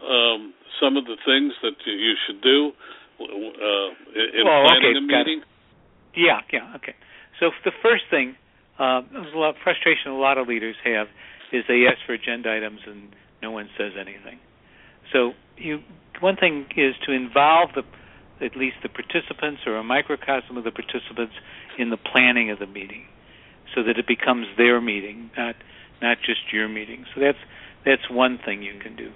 [0.00, 2.72] um, some of the things that you should do
[3.20, 3.88] uh,
[4.40, 5.42] in well, planning okay, a meeting?
[6.16, 6.94] Yeah, yeah, okay.
[7.40, 8.36] So the first thing,
[8.78, 11.08] uh, there's a lot of frustration a lot of leaders have
[11.52, 14.38] is they ask for agenda items and no one says anything.
[15.12, 15.80] So you,
[16.20, 17.82] one thing is to involve the
[18.44, 21.32] at least the participants or a microcosm of the participants
[21.78, 23.04] in the planning of the meeting
[23.74, 25.56] so that it becomes their meeting, not
[26.02, 27.04] not just your meeting.
[27.14, 27.38] So that's
[27.84, 29.10] that's one thing you can do.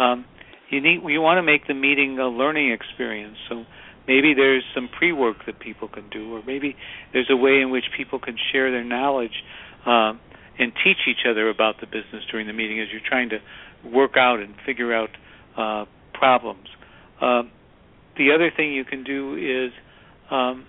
[0.00, 0.24] Um,
[0.70, 3.36] you need you want to make the meeting a learning experience.
[3.48, 3.64] So
[4.06, 6.76] maybe there's some pre-work that people can do, or maybe
[7.12, 9.42] there's a way in which people can share their knowledge
[9.86, 10.12] uh,
[10.58, 13.38] and teach each other about the business during the meeting as you're trying to
[13.88, 15.10] work out and figure out
[15.56, 15.84] uh,
[16.14, 16.68] problems.
[17.20, 17.42] Uh,
[18.16, 19.72] the other thing you can do is
[20.30, 20.66] um,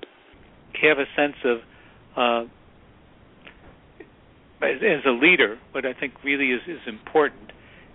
[0.81, 1.57] have a sense of
[2.15, 2.49] uh,
[4.63, 7.51] as, as a leader, what I think really is, is important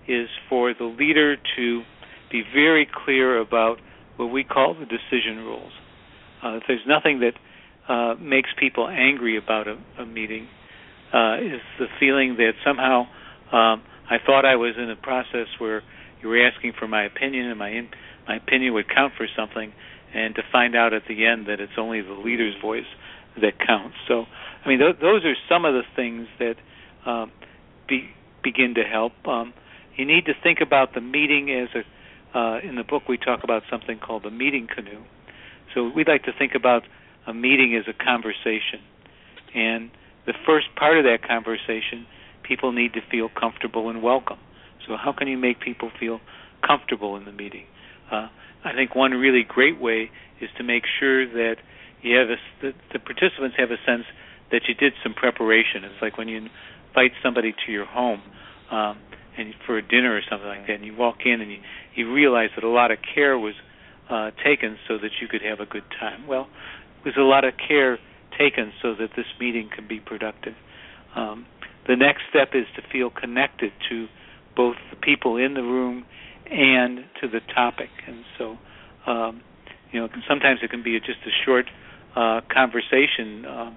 [0.07, 1.83] is for the leader to
[2.31, 3.79] be very clear about
[4.19, 5.73] what we call the decision rules.
[6.43, 7.33] Uh, there's nothing that
[7.89, 10.47] uh, makes people angry about a, a meeting,
[11.15, 13.07] uh, is the feeling that somehow
[13.51, 15.83] um, I thought I was in a process where
[16.21, 17.89] you were asking for my opinion, and my in,
[18.27, 19.73] my opinion would count for something,
[20.15, 22.89] and to find out at the end that it's only the leader's voice
[23.41, 23.97] that counts.
[24.07, 24.25] So
[24.65, 26.57] I mean, th- those are some of the things that
[27.07, 27.33] um,
[27.89, 28.11] be,
[28.43, 29.13] begin to help.
[29.27, 29.55] Um,
[29.97, 31.83] you need to think about the meeting as a.
[32.35, 35.03] Uh, in the book, we talk about something called the meeting canoe.
[35.75, 36.83] So we'd like to think about
[37.27, 38.81] a meeting as a conversation,
[39.55, 39.91] and
[40.27, 42.07] the first part of that conversation,
[42.43, 44.39] people need to feel comfortable and welcome.
[44.87, 46.21] So how can you make people feel
[46.67, 47.65] comfortable in the meeting?
[48.11, 48.29] Uh,
[48.65, 50.11] I think one really great way
[50.41, 51.57] is to make sure that
[52.03, 54.05] you have a, the, the participants have a sense
[54.51, 55.85] that you did some preparation.
[55.85, 58.23] It's like when you invite somebody to your home
[58.71, 58.99] um,
[59.39, 61.59] and for a dinner or something like that, and you walk in and you
[61.95, 63.55] you realize that a lot of care was
[64.11, 66.27] uh, taken so that you could have a good time.
[66.27, 66.49] Well,
[67.05, 67.99] there's a lot of care
[68.39, 70.55] taken so that this meeting can be productive.
[71.15, 71.47] Um,
[71.87, 74.07] the next step is to feel connected to
[74.57, 76.05] both the people in the room
[76.51, 77.91] and to the topic.
[78.07, 78.59] And so,
[79.07, 79.41] um,
[79.93, 81.67] you know, sometimes it can be just a short
[82.17, 83.71] uh, conversation, uh,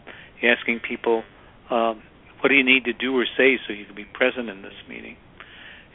[0.44, 1.24] asking people,
[1.70, 2.02] um,
[2.40, 4.74] what do you need to do or say so you can be present in this
[4.90, 5.16] meeting?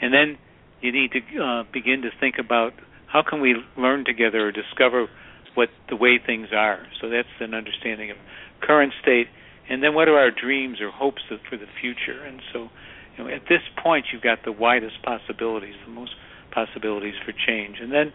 [0.00, 0.38] And then
[0.80, 2.72] you need to uh, begin to think about
[3.06, 5.08] how can we learn together or discover
[5.54, 6.86] what the way things are.
[7.00, 8.16] So that's an understanding of
[8.60, 9.26] current state,
[9.68, 12.24] and then what are our dreams or hopes for the future.
[12.24, 12.68] And so,
[13.16, 16.12] you know, at this point, you've got the widest possibilities, the most
[16.52, 17.76] possibilities for change.
[17.80, 18.12] And then,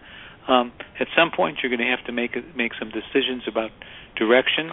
[0.47, 3.71] um, at some point, you're going to have to make make some decisions about
[4.15, 4.71] direction,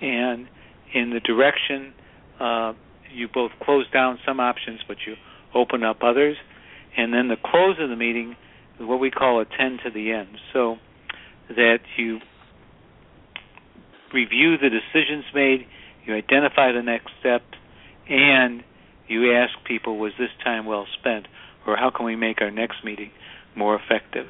[0.00, 0.48] and
[0.94, 1.94] in the direction,
[2.40, 2.72] uh,
[3.10, 5.14] you both close down some options, but you
[5.54, 6.36] open up others.
[6.96, 8.36] And then the close of the meeting
[8.78, 10.28] is what we call a 10 to the end.
[10.52, 10.76] So
[11.48, 12.20] that you
[14.12, 15.66] review the decisions made,
[16.04, 17.42] you identify the next step,
[18.08, 18.62] and
[19.08, 21.26] you ask people, was this time well spent,
[21.66, 23.10] or how can we make our next meeting
[23.56, 24.26] more effective?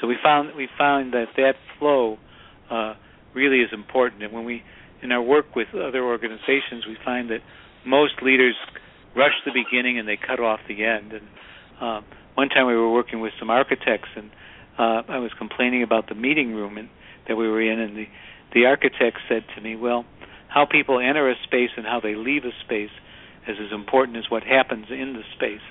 [0.00, 2.18] So we found we found that that flow
[2.70, 2.94] uh,
[3.34, 4.62] really is important, and when we
[5.02, 7.40] in our work with other organizations, we find that
[7.84, 8.54] most leaders
[9.16, 11.12] rush the beginning and they cut off the end.
[11.12, 11.26] And
[11.80, 12.00] uh,
[12.34, 14.30] one time we were working with some architects, and
[14.78, 16.88] uh, I was complaining about the meeting room and,
[17.26, 18.06] that we were in, and the
[18.54, 20.04] the architect said to me, "Well,
[20.48, 22.94] how people enter a space and how they leave a space
[23.48, 25.64] is as important as what happens in the space,"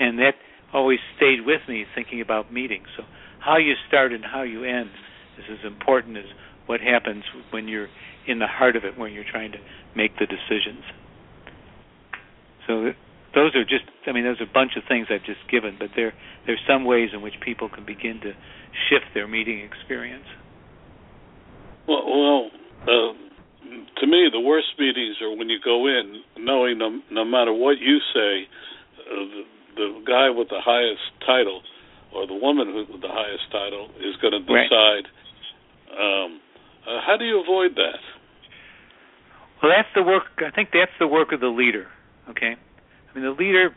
[0.00, 0.34] and that
[0.72, 2.88] always stayed with me thinking about meetings.
[2.96, 3.04] So
[3.38, 4.90] how you start and how you end
[5.38, 6.26] is as important as
[6.66, 7.88] what happens when you're
[8.26, 9.58] in the heart of it when you're trying to
[9.94, 10.84] make the decisions.
[12.68, 12.92] So
[13.34, 15.90] those are just I mean those are a bunch of things I've just given, but
[15.96, 16.12] there
[16.46, 18.36] there's some ways in which people can begin to
[18.88, 20.28] shift their meeting experience.
[21.88, 22.50] Well, well
[22.84, 23.12] uh,
[24.00, 27.78] to me, the worst meetings are when you go in knowing no, no matter what
[27.80, 28.46] you say,
[29.00, 29.42] uh, the,
[29.76, 31.62] the guy with the highest title
[32.14, 35.08] or the woman with the highest title is going to decide.
[35.08, 36.24] Right.
[36.24, 36.40] Um,
[36.86, 38.00] uh, how do you avoid that?
[39.62, 40.24] Well, that's the work.
[40.38, 41.88] I think that's the work of the leader.
[42.30, 43.74] Okay, I mean the leader,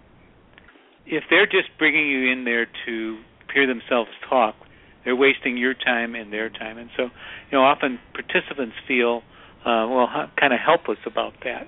[1.06, 3.20] if they're just bringing you in there to
[3.54, 4.56] hear themselves talk,
[5.04, 7.10] they're wasting your time and their time, and so you
[7.54, 9.22] know often participants feel
[9.66, 10.08] uh, well
[10.40, 11.68] kind of helpless about that.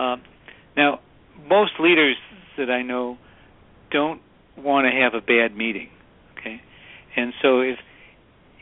[0.00, 0.22] Um,
[0.76, 1.00] now,
[1.48, 2.16] most leaders
[2.58, 3.18] that I know
[3.90, 4.20] don't
[4.56, 5.88] want to have a bad meeting.
[6.38, 6.60] Okay,
[7.16, 7.78] and so if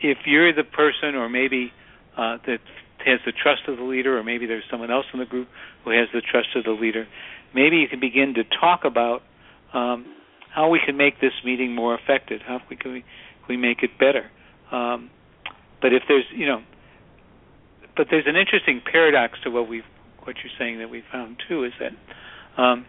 [0.01, 1.71] if you're the person, or maybe
[2.17, 2.59] uh, that
[3.05, 5.47] has the trust of the leader, or maybe there's someone else in the group
[5.83, 7.07] who has the trust of the leader,
[7.55, 9.21] maybe you can begin to talk about
[9.73, 10.05] um,
[10.53, 13.03] how we can make this meeting more effective, how we can
[13.49, 14.29] we, make it better.
[14.71, 15.09] Um,
[15.81, 16.61] but if there's, you know,
[17.95, 19.81] but there's an interesting paradox to what we
[20.23, 22.85] what you're saying that we found too is that um,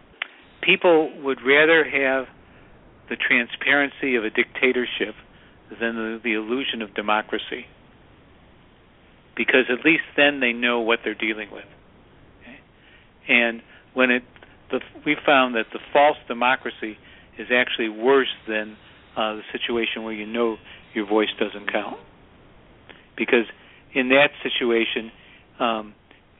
[0.61, 2.25] people would rather have
[3.09, 5.15] the transparency of a dictatorship
[5.79, 7.65] than the, the illusion of democracy
[9.35, 11.65] because at least then they know what they're dealing with.
[12.41, 12.59] Okay?
[13.29, 13.61] And
[13.93, 14.23] when it,
[14.71, 16.97] the, we found that the false democracy
[17.37, 18.77] is actually worse than
[19.15, 20.57] uh, the situation where you know
[20.93, 21.97] your voice doesn't count,
[23.17, 23.45] because
[23.93, 25.11] in that situation
[25.59, 25.93] um,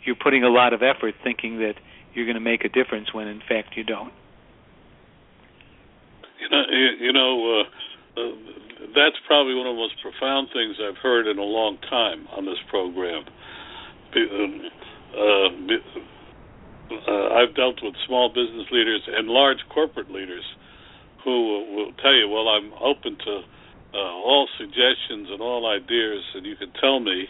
[0.03, 1.73] you're putting a lot of effort thinking that
[2.13, 4.13] you're going to make a difference when in fact you don't.
[6.39, 6.63] You know,
[6.99, 8.31] you know, uh, uh,
[8.95, 12.45] that's probably one of the most profound things I've heard in a long time on
[12.45, 13.25] this program.
[14.15, 14.61] Um,
[15.13, 15.49] uh,
[16.91, 20.43] uh, I've dealt with small business leaders and large corporate leaders
[21.23, 23.41] who will tell you, "Well, I'm open to
[23.93, 27.27] uh, all suggestions and all ideas, and you can tell me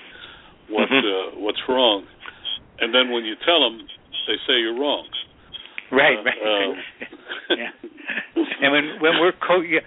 [0.69, 1.37] what mm-hmm.
[1.37, 2.05] uh, what's wrong."
[2.79, 3.87] And then when you tell them,
[4.27, 5.07] they say you're wrong.
[5.91, 6.41] Right, uh, right.
[6.43, 6.75] Um,
[7.57, 7.71] yeah.
[8.61, 9.79] And when when we're co- yeah,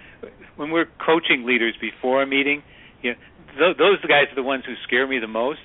[0.56, 2.62] when we're coaching leaders before a meeting,
[3.02, 3.18] you know,
[3.58, 5.60] th- those guys are the ones who scare me the most.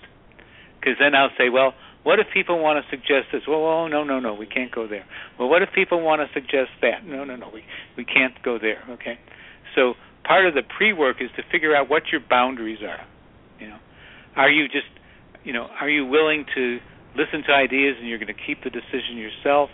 [0.80, 1.74] Because then I'll say, well,
[2.06, 3.42] what if people want to suggest this?
[3.48, 5.06] Well, oh no, no, no, we can't go there.
[5.40, 7.04] Well, what if people want to suggest that?
[7.04, 7.64] No, no, no, we
[7.98, 8.84] we can't go there.
[8.92, 9.18] Okay,
[9.74, 13.02] so part of the pre-work is to figure out what your boundaries are.
[13.60, 13.80] You know,
[14.36, 14.86] are you just,
[15.44, 16.78] you know, are you willing to
[17.18, 19.72] listen to ideas and you're going to keep the decision yourself?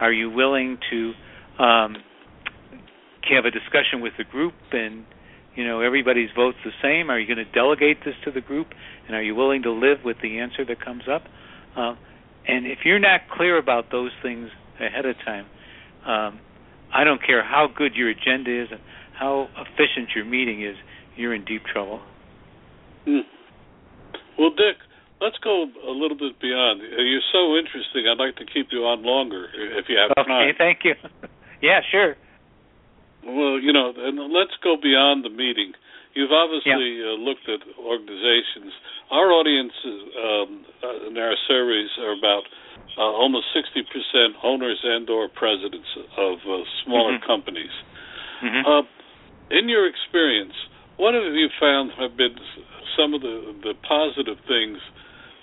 [0.00, 1.12] Are you willing to
[1.58, 1.96] um,
[3.30, 5.04] have a discussion with the group and
[5.56, 8.68] you know everybody's votes the same are you going to delegate this to the group
[9.06, 11.22] and are you willing to live with the answer that comes up
[11.76, 11.94] uh,
[12.46, 14.48] and if you're not clear about those things
[14.80, 15.46] ahead of time
[16.06, 16.40] um,
[16.92, 18.80] i don't care how good your agenda is and
[19.18, 20.76] how efficient your meeting is
[21.16, 22.00] you're in deep trouble
[23.06, 23.22] mm.
[24.38, 24.76] well dick
[25.22, 26.82] let's go a little bit beyond.
[26.82, 28.10] You're so interesting.
[28.10, 30.48] I'd like to keep you on longer if you have okay, time.
[30.50, 30.94] Okay, thank you.
[31.62, 32.18] yeah, sure.
[33.22, 35.72] Well, you know, and let's go beyond the meeting.
[36.14, 37.12] You've obviously yeah.
[37.12, 38.72] uh, looked at organizations.
[39.10, 42.44] Our audiences um, uh, in our surveys are about
[42.98, 43.84] uh, almost 60%
[44.44, 47.26] owners and/or presidents of uh, smaller mm-hmm.
[47.26, 47.72] companies.
[48.44, 48.66] Mm-hmm.
[48.66, 48.82] Uh,
[49.56, 50.52] in your experience,
[50.96, 52.36] what have you found have been
[52.96, 54.78] some of the the positive things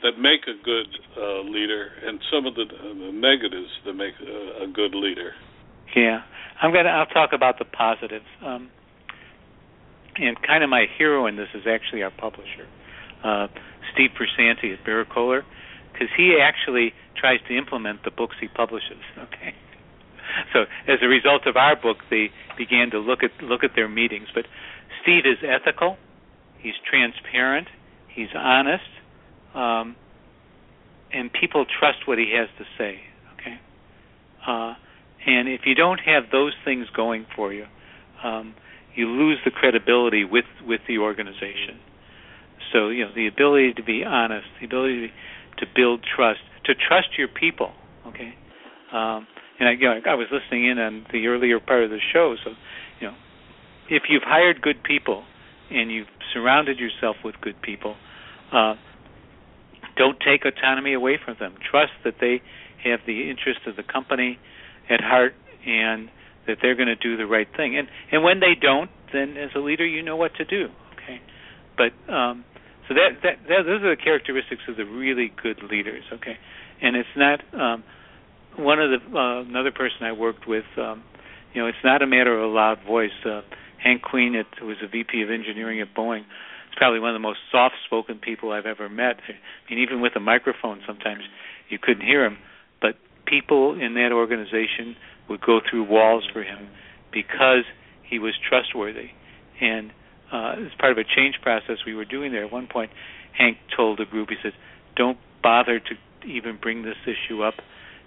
[0.03, 4.63] that make a good uh, leader, and some of the, the negatives that make a,
[4.63, 5.33] a good leader?
[5.95, 6.21] Yeah,
[6.61, 6.89] I'm gonna.
[6.89, 8.25] I'll talk about the positives.
[8.45, 8.69] Um,
[10.15, 12.67] and kind of my hero in this is actually our publisher,
[13.23, 13.47] uh,
[13.93, 15.43] Steve Piersanti at Berrett-Koehler,
[15.91, 18.97] because he actually tries to implement the books he publishes.
[19.33, 19.53] Okay,
[20.53, 23.87] so as a result of our book, they began to look at look at their
[23.89, 24.27] meetings.
[24.33, 24.45] But
[25.01, 25.97] Steve is ethical,
[26.59, 27.67] he's transparent,
[28.13, 28.83] he's honest,
[29.55, 29.95] um,
[31.11, 32.99] and people trust what he has to say.
[33.39, 33.59] Okay,
[34.47, 34.75] uh,
[35.25, 37.65] and if you don't have those things going for you,
[38.23, 38.53] um,
[38.95, 41.79] you lose the credibility with with the organization.
[42.73, 45.11] So you know the ability to be honest, the ability
[45.57, 47.71] to build trust, to trust your people.
[48.07, 48.33] Okay,
[48.93, 49.27] um,
[49.59, 52.35] and I, you know, I was listening in on the earlier part of the show.
[52.43, 52.51] So
[52.99, 53.15] you know,
[53.89, 55.23] if you've hired good people
[55.71, 57.95] and you've surrounded yourself with good people,
[58.51, 58.75] uh,
[59.97, 61.55] don't take autonomy away from them.
[61.69, 62.41] Trust that they
[62.83, 64.39] have the interest of the company
[64.89, 65.33] at heart
[65.65, 66.09] and
[66.49, 67.77] that they're going to do the right thing.
[67.77, 70.67] And and when they don't, then as a leader, you know what to do.
[70.97, 71.21] Okay,
[71.77, 72.43] but um,
[72.87, 76.03] so that, that that those are the characteristics of the really good leaders.
[76.11, 76.37] Okay,
[76.81, 77.83] and it's not um,
[78.57, 80.65] one of the uh, another person I worked with.
[80.77, 81.03] Um,
[81.53, 83.15] you know, it's not a matter of a loud voice.
[83.25, 83.41] Uh,
[83.81, 87.15] Hank Queen, it, who was a VP of engineering at Boeing, is probably one of
[87.15, 89.17] the most soft-spoken people I've ever met.
[89.25, 89.33] I
[89.69, 91.21] mean, even with a microphone, sometimes
[91.69, 92.37] you couldn't hear him.
[92.81, 92.95] But
[93.25, 94.95] people in that organization
[95.29, 96.67] would go through walls for him
[97.11, 97.63] because
[98.03, 99.09] he was trustworthy.
[99.61, 99.91] And
[100.31, 102.91] uh, as part of a change process we were doing there, at one point,
[103.37, 104.53] Hank told the group, he said,
[104.95, 105.95] "Don't bother to
[106.27, 107.55] even bring this issue up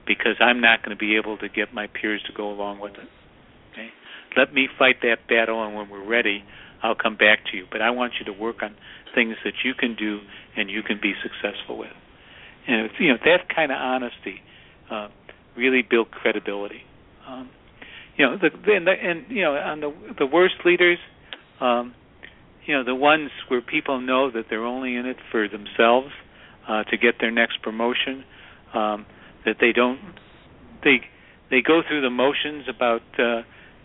[0.07, 2.95] because I'm not going to be able to get my peers to go along with
[2.95, 3.09] it.
[3.73, 3.89] Okay,
[4.37, 6.45] let me fight that battle, and when we're ready,
[6.83, 7.67] I'll come back to you.
[7.71, 8.75] But I want you to work on
[9.15, 10.21] things that you can do
[10.57, 11.93] and you can be successful with.
[12.67, 14.41] And it's, you know that kind of honesty
[14.91, 15.09] uh,
[15.57, 16.83] really built credibility.
[17.27, 17.51] Um,
[18.17, 20.99] you know, the, and, the, and you know, on the the worst leaders,
[21.61, 21.95] um,
[22.67, 26.09] you know, the ones where people know that they're only in it for themselves
[26.69, 28.25] uh, to get their next promotion,
[28.75, 29.07] um,
[29.45, 29.99] that they don't
[30.85, 31.01] they
[31.51, 33.43] they go through the motions about uh,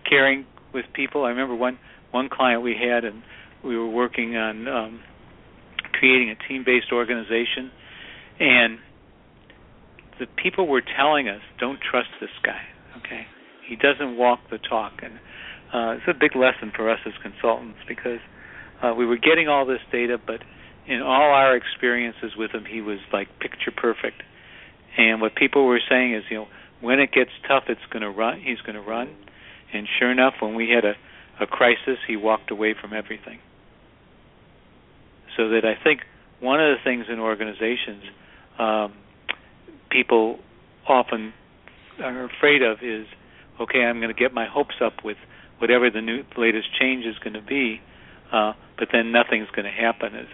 [0.07, 1.23] caring with people.
[1.23, 1.79] I remember one
[2.11, 3.23] one client we had, and
[3.63, 4.99] we were working on um,
[5.93, 7.71] creating a team-based organization,
[8.39, 8.79] and
[10.19, 12.61] the people were telling us, "Don't trust this guy."
[12.97, 13.25] Okay,
[13.67, 15.15] he doesn't walk the talk, and
[15.73, 18.19] uh, it's a big lesson for us as consultants because
[18.81, 20.41] uh, we were getting all this data, but
[20.87, 24.23] in all our experiences with him, he was like picture perfect.
[24.97, 26.47] And what people were saying is, you know,
[26.81, 28.39] when it gets tough, it's going to run.
[28.41, 29.13] He's going to run.
[29.73, 30.93] And sure enough, when we had a
[31.39, 33.39] a crisis, he walked away from everything.
[35.35, 36.01] So that I think
[36.39, 38.03] one of the things in organizations
[38.57, 38.93] um,
[39.91, 40.39] people
[40.87, 41.33] often
[42.01, 43.07] are afraid of is,
[43.59, 45.17] okay, I'm going to get my hopes up with
[45.59, 47.81] whatever the new latest change is going to be,
[48.31, 50.15] uh, but then nothing's going to happen.
[50.15, 50.27] As,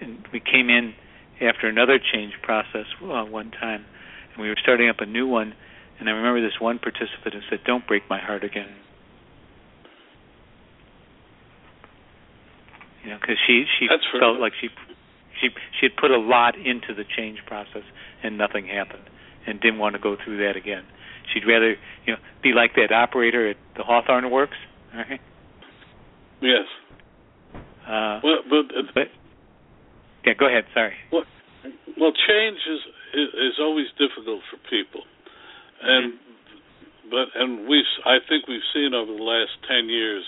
[0.00, 0.94] and we came in
[1.40, 3.84] after another change process uh, one time,
[4.32, 5.54] and we were starting up a new one,
[5.98, 8.74] and I remember this one participant who said, "Don't break my heart again."
[13.04, 14.68] You know, because she she That's felt like she
[15.40, 15.48] she
[15.78, 17.84] she had put a lot into the change process
[18.22, 19.04] and nothing happened,
[19.46, 20.84] and didn't want to go through that again.
[21.32, 24.56] She'd rather you know be like that operator at the Hawthorne Works.
[24.94, 25.20] Right?
[26.40, 26.66] Yes.
[27.86, 29.08] Uh, well, but, uh, but
[30.24, 30.64] yeah, go ahead.
[30.72, 30.94] Sorry.
[31.12, 31.24] Well,
[31.98, 32.80] well, change is
[33.14, 35.02] is always difficult for people,
[35.82, 37.10] and mm-hmm.
[37.10, 40.24] but and we I think we've seen over the last ten years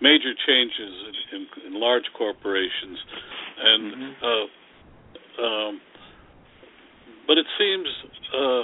[0.00, 0.94] major changes
[1.32, 2.98] in, in, in large corporations,
[3.58, 4.12] and mm-hmm.
[4.24, 5.80] uh, um,
[7.26, 7.88] but it seems
[8.34, 8.62] uh,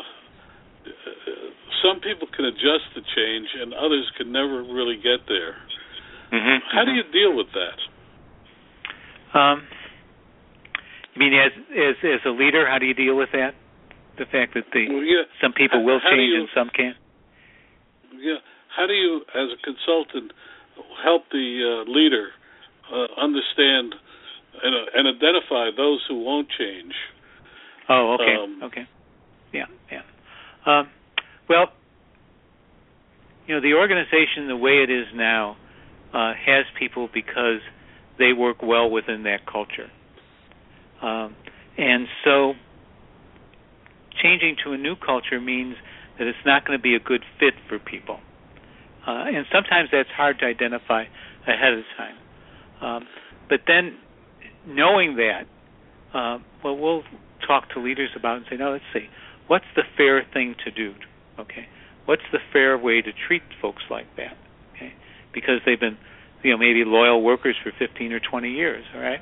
[1.82, 5.57] some people can adjust the change, and others can never really get there.
[6.32, 6.59] Mm-hmm.
[6.72, 7.78] How do you deal with that?
[9.39, 9.62] Um,
[11.14, 13.55] you mean as as as a leader, how do you deal with that?
[14.18, 15.26] The fact that the well, yeah.
[15.43, 16.97] some people how, will how change you, and some can't.
[18.18, 18.39] Yeah.
[18.74, 20.32] How do you, as a consultant,
[21.05, 22.30] help the uh, leader
[22.91, 23.95] uh, understand
[24.62, 26.95] and, uh, and identify those who won't change,
[27.89, 28.87] Oh, okay, Um, okay,
[29.53, 30.03] yeah, yeah.
[30.67, 30.89] Um,
[31.49, 31.67] well,
[33.47, 35.57] you know, the organization, the way it is now,
[36.12, 37.61] uh, has people because
[38.19, 39.91] they work well within that culture,
[41.03, 41.35] um,
[41.77, 42.55] and so
[44.23, 45.75] changing to a new culture means
[46.19, 48.21] that it's not going to be a good fit for people,
[49.07, 51.05] uh, and sometimes that's hard to identify
[51.47, 52.17] ahead of time.
[52.81, 53.07] Um,
[53.49, 53.99] but then,
[54.67, 55.43] knowing that,
[56.15, 57.03] uh, well, we'll
[57.47, 59.09] talk to leaders about and say, no, let's see,
[59.47, 60.95] what's the fair thing to do?
[61.39, 61.67] Okay,
[62.07, 64.37] what's the fair way to treat folks like that?
[64.75, 64.93] Okay,
[65.33, 65.99] because they've been,
[66.43, 69.21] you know, maybe loyal workers for 15 or 20 years, all right,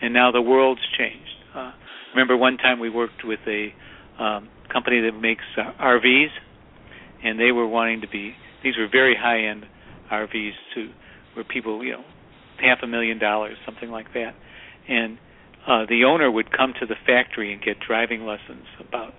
[0.00, 1.30] and now the world's changed.
[1.54, 1.72] Uh,
[2.14, 3.72] remember one time we worked with a
[4.22, 6.30] um, company that makes uh, RVs,
[7.22, 8.34] and they were wanting to be.
[8.64, 9.64] These were very high-end
[10.10, 10.90] RVs to
[11.34, 12.04] where people, you know,
[12.60, 14.34] half a million dollars, something like that,
[14.88, 15.18] and
[15.66, 19.14] uh, the owner would come to the factory and get driving lessons about,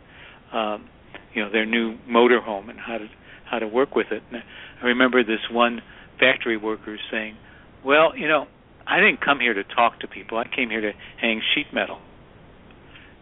[0.54, 0.90] um,
[1.34, 3.08] you know, their new motor home and how to
[3.50, 4.24] how to work with it.
[4.32, 4.42] And
[4.82, 5.82] I remember this one
[6.20, 7.36] factory worker saying,
[7.84, 8.48] "Well, you know,
[8.88, 10.38] I didn't come here to talk to people.
[10.38, 12.00] I came here to hang sheet metal,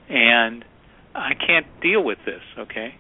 [0.10, 0.64] and
[1.16, 2.96] I can't deal with this." Okay,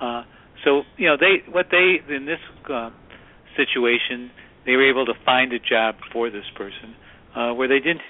[0.00, 0.24] uh,
[0.64, 2.90] so you know, they what they in this uh,
[3.56, 4.30] situation
[4.68, 6.94] they were able to find a job for this person
[7.34, 8.02] uh, where they didn't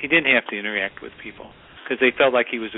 [0.00, 1.50] he didn't have to interact with people
[1.82, 2.70] because they felt like he was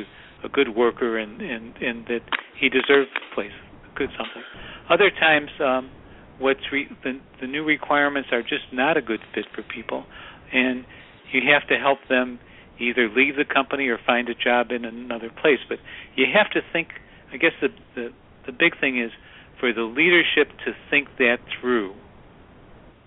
[0.47, 2.21] a, a good worker and, and and that
[2.61, 3.53] he deserved the place
[3.93, 4.43] a good something.
[4.89, 5.91] Other times, um,
[6.39, 10.05] what's re- the the new requirements are just not a good fit for people,
[10.53, 10.85] and
[11.33, 12.39] you have to help them
[12.79, 15.61] either leave the company or find a job in another place.
[15.69, 15.79] But
[16.17, 16.89] you have to think.
[17.33, 18.09] I guess the the,
[18.47, 19.11] the big thing is
[19.59, 21.95] for the leadership to think that through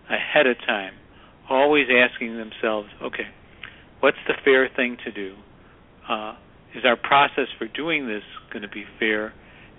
[0.10, 0.94] ahead of time,
[1.50, 3.28] always asking themselves, okay,
[4.00, 5.36] what's the fair thing to do?
[6.10, 6.34] Uh,
[6.76, 9.34] is our process for doing this going to be fair,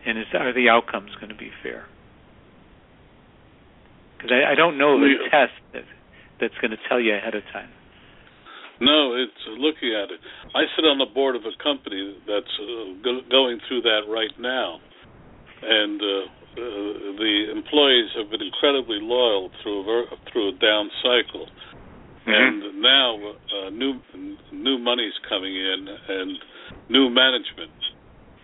[0.07, 1.85] and is are the outcomes going to be fair?
[4.19, 5.31] Because I, I don't know the Yeah.
[5.31, 5.85] test that,
[6.41, 7.71] that's going to tell you ahead of time.
[8.81, 10.21] No, it's looking at it.
[10.55, 14.33] I sit on the board of a company that's uh, go- going through that right
[14.41, 14.81] now,
[15.63, 16.25] and uh,
[16.57, 21.47] uh, the employees have been incredibly loyal through a ver- through a down cycle.
[22.27, 23.99] And now uh, new
[24.53, 26.39] new money's coming in and
[26.89, 27.73] new management,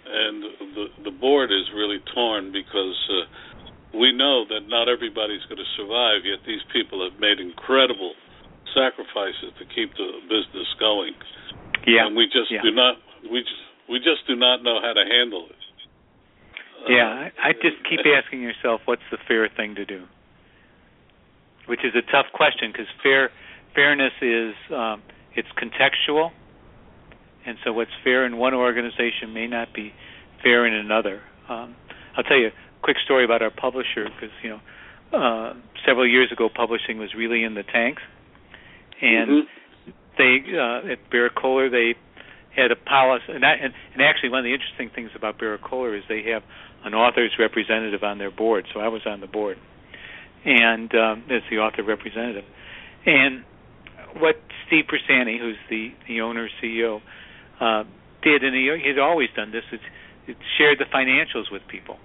[0.06, 0.42] and
[0.74, 5.70] the the board is really torn because uh, we know that not everybody's going to
[5.76, 6.22] survive.
[6.24, 8.14] Yet these people have made incredible
[8.74, 11.14] sacrifices to keep the business going,
[11.86, 12.06] Yeah.
[12.06, 12.62] and we just yeah.
[12.62, 12.96] do not
[13.30, 15.56] we just we just do not know how to handle it.
[16.88, 20.04] Yeah, Uh, I, I just keep asking yourself, what's the fair thing to do?
[21.66, 23.30] Which is a tough question because fair
[23.74, 25.02] fairness is um,
[25.34, 26.30] it's contextual,
[27.46, 29.92] and so what's fair in one organization may not be
[30.42, 31.22] fair in another.
[31.48, 31.76] Um,
[32.16, 34.60] I'll tell you a quick story about our publisher because you know
[35.18, 35.54] uh,
[35.86, 38.02] several years ago publishing was really in the tanks,
[39.00, 39.46] and Mhm.
[40.18, 41.94] they uh, at Koehler they
[42.54, 45.96] had a policy, and, I, and and actually one of the interesting things about Koehler
[45.96, 46.42] is they have
[46.84, 48.66] an author's representative on their board.
[48.72, 49.58] So I was on the board,
[50.44, 52.44] and um, as the author representative,
[53.04, 53.44] and
[54.18, 54.36] what
[54.66, 57.00] Steve Piersanti, who's the the owner CEO,
[57.60, 57.84] uh,
[58.22, 59.80] did, and he he'd always done this, is
[60.26, 61.96] it shared the financials with people,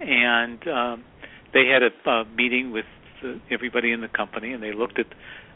[0.00, 1.04] and um,
[1.54, 2.86] they had a, a meeting with
[3.22, 5.06] the, everybody in the company, and they looked at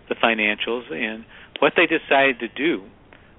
[0.08, 1.24] the financials, and
[1.58, 2.82] what they decided to do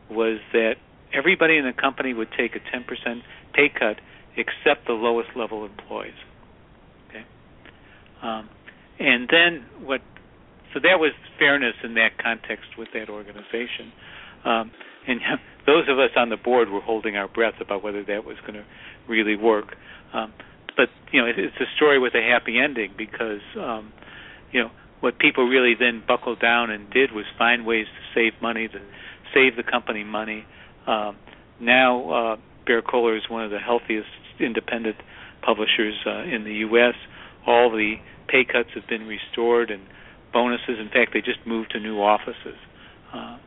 [0.09, 0.75] was that
[1.13, 3.21] everybody in the company would take a 10%
[3.53, 3.97] pay cut
[4.35, 6.13] except the lowest level employees.
[7.09, 7.23] Okay,
[8.21, 8.49] um,
[8.99, 10.01] and then what?
[10.73, 13.93] So that was fairness in that context with that organization.
[14.43, 14.71] Um,
[15.07, 15.19] and
[15.65, 18.55] those of us on the board were holding our breath about whether that was going
[18.55, 18.65] to
[19.07, 19.75] really work.
[20.13, 20.33] Um,
[20.75, 23.93] but you know, it, it's a story with a happy ending because um,
[24.51, 28.41] you know what people really then buckled down and did was find ways to save
[28.41, 28.79] money, to
[29.33, 30.45] save the company money.
[30.87, 31.17] Um,
[31.59, 32.35] now, uh,
[32.65, 34.07] Berrett-Koehler is one of the healthiest
[34.39, 34.95] independent
[35.41, 36.95] publishers uh, in the U.S.
[37.45, 37.95] All the
[38.27, 39.83] pay cuts have been restored and
[40.31, 40.79] bonuses.
[40.79, 42.57] In fact, they just moved to new offices.
[43.13, 43.37] Uh,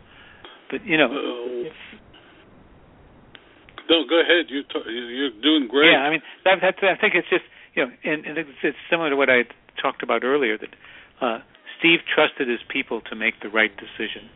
[0.70, 1.70] but you know, Uh,
[3.88, 4.46] no, go ahead.
[4.48, 5.92] You t- you're doing great.
[5.92, 7.44] Yeah, I mean, that, that's, I think it's just
[7.74, 9.44] you know, and, and it's, it's similar to what I
[9.80, 10.72] talked about earlier that
[11.20, 11.38] uh,
[11.78, 14.28] Steve trusted his people to make the right decision.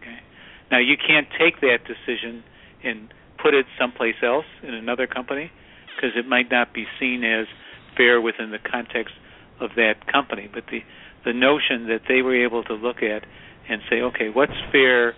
[0.00, 0.18] Okay,
[0.70, 2.42] now you can't take that decision
[2.84, 3.12] and
[3.42, 5.50] put it someplace else in another company
[5.94, 7.46] because it might not be seen as
[7.96, 9.14] fair within the context
[9.60, 10.48] of that company.
[10.52, 10.80] But the
[11.24, 13.26] the notion that they were able to look at
[13.68, 15.14] and say, okay, what's fair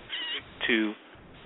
[0.69, 0.93] to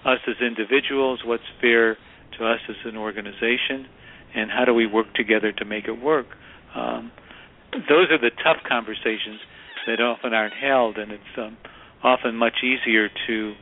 [0.04, 1.20] us as individuals?
[1.24, 1.96] What's fair
[2.38, 3.86] to us as an organization,
[4.34, 6.26] and how do we work together to make it work?
[6.74, 7.12] Um,
[7.88, 9.40] those are the tough conversations
[9.86, 11.56] that often aren't held, and it's um,
[12.02, 13.52] often much easier to,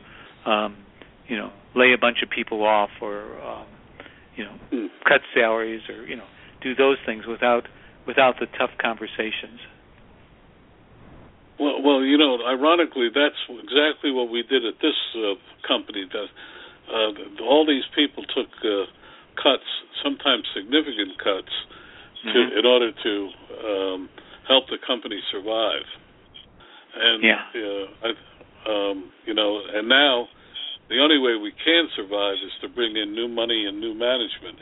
[0.45, 0.77] um,
[1.27, 3.67] you know, lay a bunch of people off or, um,
[4.35, 4.87] you know, Hmm.
[5.07, 6.27] cut salaries or you know,
[6.61, 7.67] do those things without
[8.07, 9.59] without the tough conversations.
[11.59, 15.35] Well, well, you know, ironically, that's exactly what we did at this uh,
[15.67, 16.05] company.
[16.11, 16.29] That
[16.89, 18.85] uh, all these people took uh,
[19.37, 19.67] cuts,
[20.03, 21.53] sometimes significant cuts,
[22.23, 22.57] to, Mhm.
[22.57, 23.29] in order to
[23.67, 24.09] um,
[24.47, 25.85] help the company survive.
[26.95, 27.43] And Yeah.
[27.55, 28.09] uh, I,
[28.71, 30.29] um, you know, and now
[30.89, 34.59] the only way we can survive is to bring in new money and new management.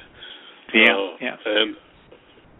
[0.73, 1.37] Yeah, Uh, yeah.
[1.45, 1.75] And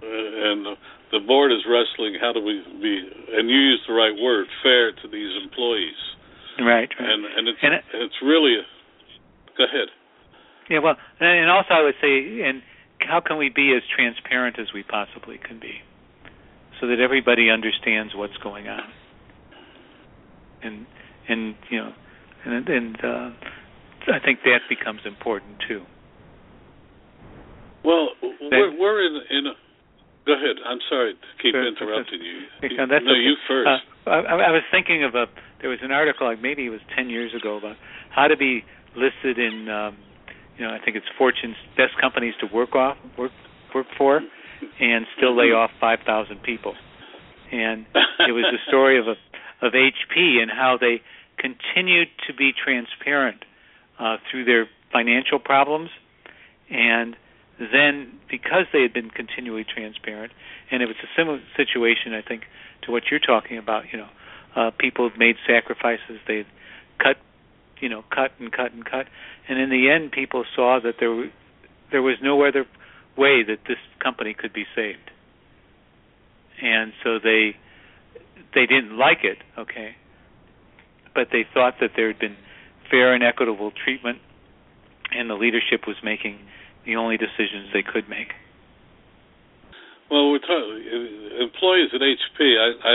[0.04, 0.78] uh, and
[1.12, 2.16] the board is wrestling.
[2.20, 2.96] How do we be?
[3.36, 6.00] And you used the right word, fair to these employees.
[6.60, 7.10] Right, right.
[7.10, 8.56] And and it's And it- it's really.
[8.58, 8.64] A,
[9.58, 9.90] go ahead.
[10.70, 12.62] Yeah, well, and also I would say, and
[13.00, 15.82] how can we be as transparent as we possibly can be,
[16.80, 18.88] so that everybody understands what's going on,
[20.64, 20.86] and
[21.28, 21.94] and you know,
[22.46, 23.30] and and uh,
[24.14, 25.82] I think that becomes important too.
[27.84, 29.48] Well, we're we're in in.
[29.48, 29.54] A,
[30.32, 30.58] go ahead.
[30.64, 32.48] I'm sorry to keep Sure, interrupting you.
[32.80, 33.20] No, that's no, okay.
[33.20, 33.68] you first.
[34.08, 35.28] Uh, I, I was thinking of a.
[35.60, 37.76] There was an article, like maybe it was ten years ago, about
[38.10, 38.64] how to be
[38.96, 39.68] listed in.
[39.70, 39.98] Um,
[40.58, 43.32] you know, I think it's Fortune's best companies to work off, work
[43.76, 44.22] work for,
[44.80, 46.74] and still lay off five thousand people.
[47.52, 47.86] And
[48.28, 49.16] it was the story of a
[49.66, 51.02] of HP and how they
[51.38, 53.44] continued to be transparent
[54.00, 55.90] uh, through their financial problems,
[56.70, 57.16] and
[57.72, 60.32] then because they had been continually transparent,
[60.72, 62.44] and it was a similar situation, I think,
[62.84, 63.86] to what you're talking about.
[63.92, 64.10] You know,
[64.56, 66.20] uh, people have made sacrifices.
[66.28, 66.46] They
[66.98, 67.18] cut,
[67.80, 69.08] you know, cut and cut and cut,
[69.48, 71.32] and in the end, people saw that there
[71.92, 72.66] there was no other
[73.18, 75.12] way that this company could be saved,
[76.62, 77.56] and so they
[78.54, 79.38] they didn't like it.
[79.58, 79.96] Okay,
[81.14, 82.38] but they thought that there had been
[82.90, 84.20] fair and equitable treatment,
[85.12, 86.40] and the leadership was making
[86.86, 88.34] the only decisions they could make.
[90.10, 90.84] Well, we're talking
[91.40, 92.58] employees at HP.
[92.60, 92.94] I, I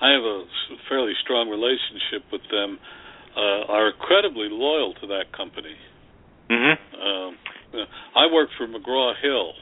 [0.00, 0.44] I have a
[0.88, 2.78] fairly strong relationship with them.
[3.36, 5.76] Uh, are incredibly loyal to that company.
[6.50, 6.74] Mm-hmm.
[6.98, 7.36] Um,
[8.16, 9.52] I worked for McGraw Hill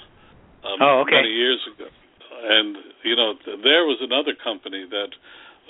[0.64, 1.16] um, Oh, okay.
[1.16, 5.10] many years ago, and you know there was another company that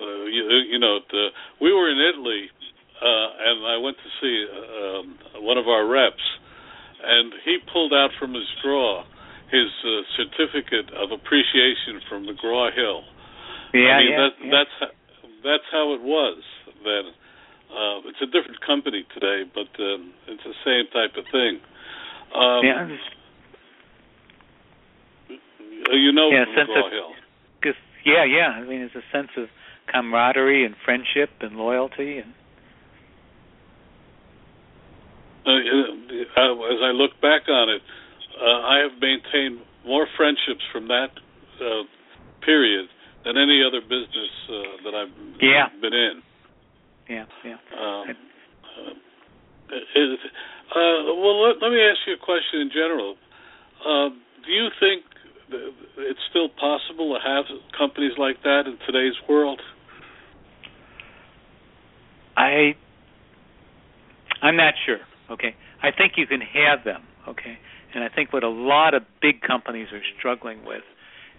[0.00, 1.28] uh, you, you know the,
[1.60, 2.48] we were in Italy,
[3.02, 6.22] uh, and I went to see um, one of our reps,
[7.06, 9.04] and he pulled out from his drawer
[9.50, 13.02] his uh, certificate of appreciation from McGraw Hill.
[13.74, 14.50] Yeah, I mean, yeah, that, yeah.
[14.50, 14.76] that's
[15.44, 16.42] that's how it was
[16.82, 17.14] then.
[17.66, 21.58] Uh, it's a different company today, but um, it's the same type of thing.
[22.34, 22.86] Um, yeah.
[25.92, 27.10] you know Yeah, McGraw sense of- Hill.
[27.62, 28.50] Just, yeah, yeah.
[28.50, 29.48] I mean, it's a sense of
[29.92, 32.32] camaraderie and friendship and loyalty, and
[34.94, 37.82] Uh, uh, as I look back on it,
[38.40, 41.10] uh, I have maintained more friendships from that
[41.60, 41.82] uh,
[42.44, 42.86] period
[43.24, 45.68] than any other business uh, that I've Yeah.
[45.80, 46.22] been in.
[47.08, 47.56] yeah, yeah.
[47.78, 50.18] Um, uh, is,
[50.70, 53.16] uh, well, let, let me ask you a question in general.
[53.84, 54.08] Uh,
[54.44, 55.02] do you think
[55.98, 57.44] it's still possible to have
[57.76, 59.60] companies like that in today's world?
[62.36, 62.74] I
[64.42, 64.98] I'm not sure.
[65.30, 67.02] Okay, I think you can have them.
[67.28, 67.58] Okay,
[67.94, 70.82] and I think what a lot of big companies are struggling with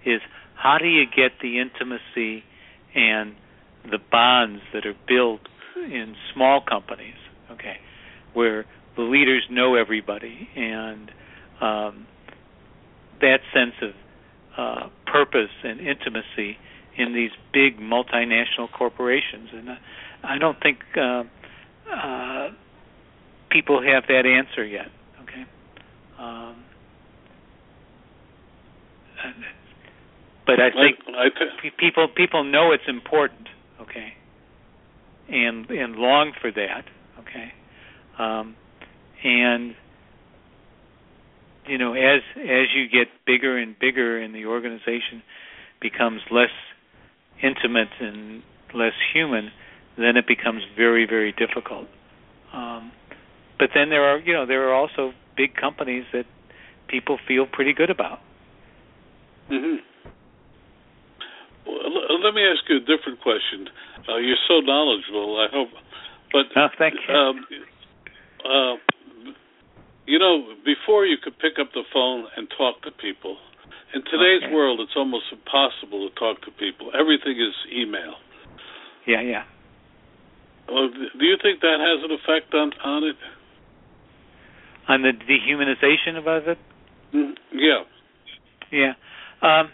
[0.05, 0.21] is
[0.55, 2.43] how do you get the intimacy
[2.95, 3.35] and
[3.89, 5.41] the bonds that are built
[5.75, 7.15] in small companies.
[7.51, 7.77] Okay,
[8.33, 8.65] where
[8.95, 11.11] the leaders know everybody and
[11.61, 12.07] um,
[13.21, 13.91] that sense of
[14.57, 16.57] uh, purpose and intimacy
[16.97, 19.69] in these big multinational corporations and.
[19.69, 19.75] Uh,
[20.23, 21.23] I don't think uh,
[21.91, 22.49] uh,
[23.57, 24.87] people have that answer yet.
[25.23, 25.45] Okay,
[26.19, 26.63] um,
[30.45, 33.47] but I think I, I people people know it's important.
[33.81, 34.13] Okay,
[35.29, 36.83] and and long for that.
[37.19, 37.51] Okay,
[38.19, 38.55] um,
[39.23, 39.75] and
[41.65, 45.23] you know as as you get bigger and bigger and the organization
[45.81, 46.53] becomes less
[47.41, 48.43] intimate and
[48.73, 49.51] less human
[49.95, 51.87] then it becomes very very difficult
[52.51, 52.91] um,
[53.59, 56.25] but then there are you know there are also big companies that
[56.87, 58.19] people feel pretty good about
[59.49, 59.77] hmm
[61.65, 63.67] Well, let me ask you a different question.
[64.07, 65.37] Uh, you're so knowledgeable.
[65.39, 65.69] I hope,
[66.31, 67.45] but oh thank you um,
[68.45, 68.75] uh,
[70.07, 73.37] you know, before you could pick up the phone and talk to people.
[73.93, 74.53] In today's Okay.
[74.53, 76.91] world, it's almost impossible to talk to people.
[76.95, 78.15] Everything is email.
[79.05, 79.43] Yeah, yeah.
[80.67, 83.15] Well, do you think that has an effect on on it?
[84.87, 86.57] On the dehumanization of it.
[87.13, 87.83] Mm, Yeah.
[88.71, 88.93] Yeah.
[89.41, 89.69] Um,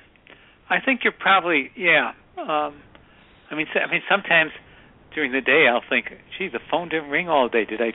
[0.70, 2.12] I think you're probably yeah.
[2.38, 2.82] Um,
[3.52, 4.52] I mean, I mean, sometimes
[5.14, 6.08] during the day I'll think,
[6.38, 7.66] gee, the phone didn't ring all day.
[7.66, 7.94] Did I,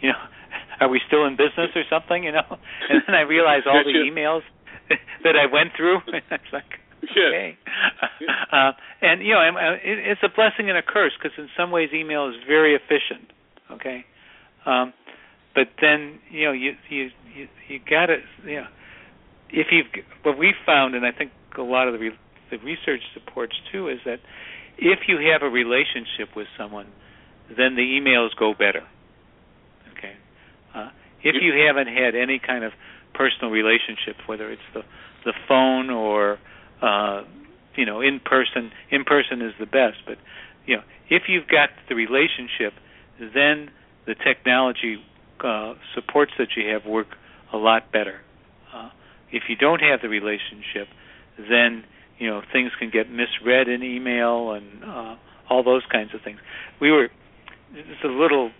[0.00, 0.18] you know,
[0.80, 2.22] are we still in business or something?
[2.24, 2.46] You know,
[2.90, 4.42] and then I realize all the emails
[5.24, 5.98] that I went through.
[6.06, 6.64] and it's like,
[7.10, 7.56] okay.
[8.52, 11.70] Uh, and you know, I'm- I- it's a blessing and a curse because in some
[11.70, 13.30] ways email is very efficient.
[13.70, 14.04] Okay.
[14.66, 14.92] Um,
[15.54, 18.66] but then you know you you you, you got to you know
[19.52, 19.86] if you've
[20.22, 22.10] what we found, and I think a lot of the re,
[22.50, 24.20] the research supports too, is that
[24.78, 26.86] if you have a relationship with someone,
[27.48, 28.82] then the emails go better.
[29.96, 30.14] Okay.
[30.74, 30.90] Uh,
[31.22, 32.72] if you haven't had any kind of
[33.14, 34.82] personal relationship, whether it's the
[35.24, 36.38] the phone or
[36.80, 37.22] uh,
[37.76, 39.98] you know in person, in person is the best.
[40.06, 40.18] But
[40.66, 42.72] you know if you've got the relationship,
[43.18, 43.70] then
[44.06, 45.02] the technology
[45.44, 47.08] uh, supports that you have work
[47.52, 48.20] a lot better.
[48.74, 48.90] Uh,
[49.32, 50.88] if you don't have the relationship,
[51.38, 51.84] then
[52.18, 55.16] you know things can get misread in email and uh,
[55.48, 56.38] all those kinds of things.
[56.80, 57.08] We were
[57.74, 58.50] it's a little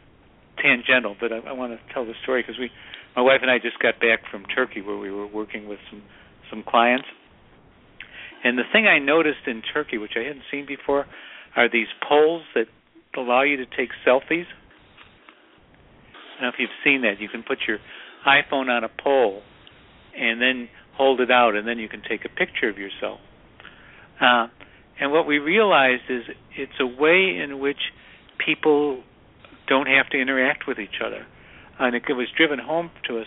[0.63, 2.71] tangential, but I, I want to tell the story because we,
[3.17, 6.03] my wife and I, just got back from Turkey where we were working with some
[6.51, 7.07] some clients.
[8.43, 11.07] And the thing I noticed in Turkey, which I hadn't seen before,
[11.57, 12.67] are these poles that
[13.17, 14.47] allow you to take selfies.
[16.41, 17.21] I don't know if you've seen that.
[17.21, 17.79] You can put your
[18.27, 19.43] iPhone on a pole
[20.19, 23.21] and then hold it out, and then you can take a picture of yourself.
[24.21, 24.47] Uh,
[24.99, 26.23] and what we realized is
[26.57, 27.77] it's a way in which
[28.45, 29.03] people
[29.69, 31.27] don't have to interact with each other.
[31.79, 33.27] And it was driven home to us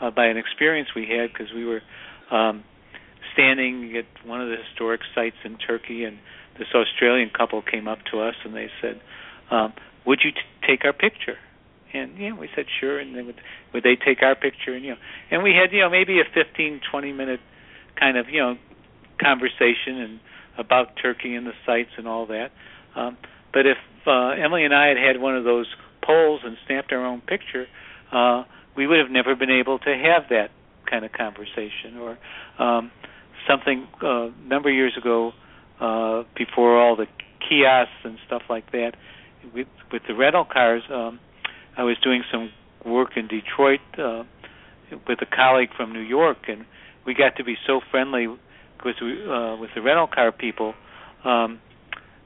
[0.00, 1.80] uh, by an experience we had because we were
[2.32, 2.64] um,
[3.34, 6.18] standing at one of the historic sites in Turkey, and
[6.58, 9.00] this Australian couple came up to us and they said,
[9.48, 9.72] um,
[10.06, 11.38] "Would you t- take our picture?"
[11.92, 12.98] And yeah, we said sure.
[12.98, 13.40] And they would
[13.72, 14.74] would they take our picture?
[14.74, 14.98] And you know,
[15.30, 17.40] and we had you know maybe a fifteen twenty minute
[17.98, 18.56] kind of you know
[19.20, 20.20] conversation and
[20.56, 22.50] about Turkey and the sites and all that.
[22.96, 23.16] Um,
[23.52, 25.66] but if uh, Emily and I had had one of those
[26.02, 27.66] poles and snapped our own picture,
[28.12, 28.44] uh,
[28.76, 30.50] we would have never been able to have that
[30.88, 31.96] kind of conversation.
[32.00, 32.18] Or
[32.62, 32.90] um,
[33.48, 35.32] something uh, a number of years ago,
[35.80, 37.06] uh, before all the
[37.48, 38.92] kiosks and stuff like that,
[39.54, 41.20] with, with the rental cars, um,
[41.78, 42.50] I was doing some
[42.84, 44.24] work in Detroit uh,
[45.06, 46.66] with a colleague from New York, and
[47.06, 48.26] we got to be so friendly
[48.76, 50.74] because uh, with the rental car people,
[51.24, 51.60] um,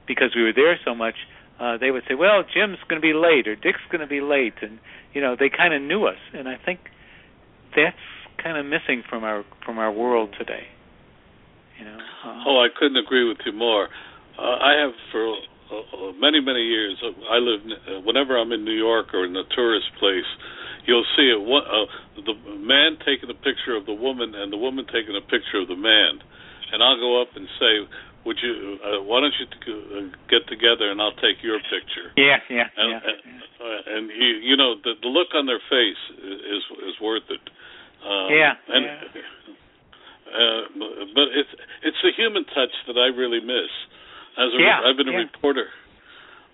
[0.09, 1.15] because we were there so much.
[1.61, 4.23] Uh, they would say, "Well, Jim's going to be late, or Dick's going to be
[4.23, 4.79] late," and
[5.13, 6.81] you know they kind of knew us, and I think
[7.77, 7.97] that's
[8.43, 10.67] kind of missing from our from our world today.
[11.79, 11.99] You know.
[12.25, 13.89] Uh, Oh, I couldn't agree with you more.
[14.39, 15.37] Uh, I have for
[15.73, 17.01] uh, uh, many many years.
[17.03, 20.29] Uh, I live uh, whenever I'm in New York or in a tourist place.
[20.85, 21.41] You'll see it.
[21.41, 21.87] One, uh,
[22.27, 25.69] the man taking a picture of the woman and the woman taking a picture of
[25.69, 26.21] the man,
[26.73, 27.87] and I'll go up and say,
[28.27, 28.79] "Would you?
[28.85, 32.69] Uh, why don't you t- uh, get together and I'll take your picture?" yeah, yeah,
[32.77, 33.01] And, yeah.
[33.09, 37.31] and, uh, and you, you know the, the look on their face is is worth
[37.31, 37.41] it.
[38.05, 39.23] Um, Yeah, and, yeah.
[40.33, 40.65] Uh,
[41.15, 41.53] but it's
[41.83, 43.69] it's the human touch that I really miss.
[44.37, 45.19] As a, Yeah, I've been a yeah.
[45.29, 45.69] reporter.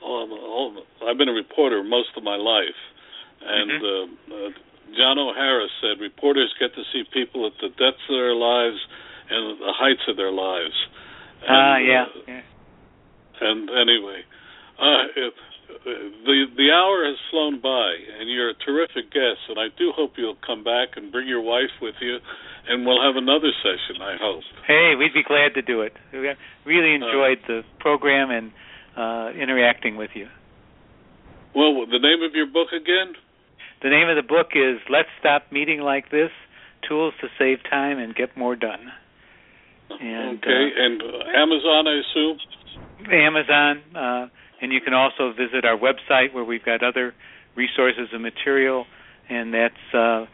[0.02, 2.76] Um, all, I've been a reporter most of my life,
[3.42, 3.82] and Mhm.
[4.30, 4.50] uh, uh,
[4.96, 8.78] John O'Hara said reporters get to see people at the depths of their lives
[9.28, 10.74] and the heights of their lives.
[11.46, 12.42] And, Ah, yeah, uh, yeah.
[13.40, 14.24] and anyway,
[14.78, 15.34] uh, it,
[15.84, 19.40] the the hour has flown by, and you're a terrific guest.
[19.48, 22.18] And I do hope you'll come back and bring your wife with you,
[22.68, 24.02] and we'll have another session.
[24.02, 24.42] I hope.
[24.66, 25.92] Hey, we'd be glad to do it.
[26.12, 28.52] We really enjoyed the program and
[28.96, 30.28] uh, interacting with you.
[31.54, 33.14] Well, the name of your book again?
[33.82, 36.30] The name of the book is "Let's Stop Meeting Like This:
[36.88, 38.92] Tools to Save Time and Get More Done."
[39.90, 42.38] And, okay, uh, and uh, Amazon, I assume.
[43.10, 44.26] Amazon, uh,
[44.60, 47.14] and you can also visit our website where we've got other
[47.54, 48.86] resources and material,
[49.28, 50.24] and that's uh,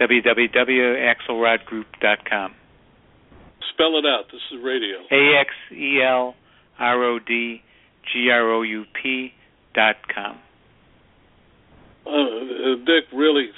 [0.00, 2.54] www.axelrodgroup.com.
[3.72, 4.26] Spell it out.
[4.30, 4.98] This is radio.
[5.10, 6.36] A X E L
[6.78, 7.62] R O D
[8.12, 9.32] G R O U P
[9.74, 10.38] dot com.
[12.06, 13.50] Uh, Dick, really,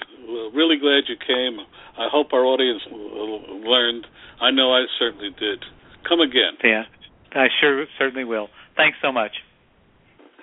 [0.54, 1.58] really glad you came.
[1.98, 4.06] I hope our audience learned.
[4.40, 5.64] I know I certainly did.
[6.08, 6.56] Come again.
[6.62, 6.84] Yeah,
[7.32, 8.48] I sure certainly will.
[8.76, 9.32] Thanks so much.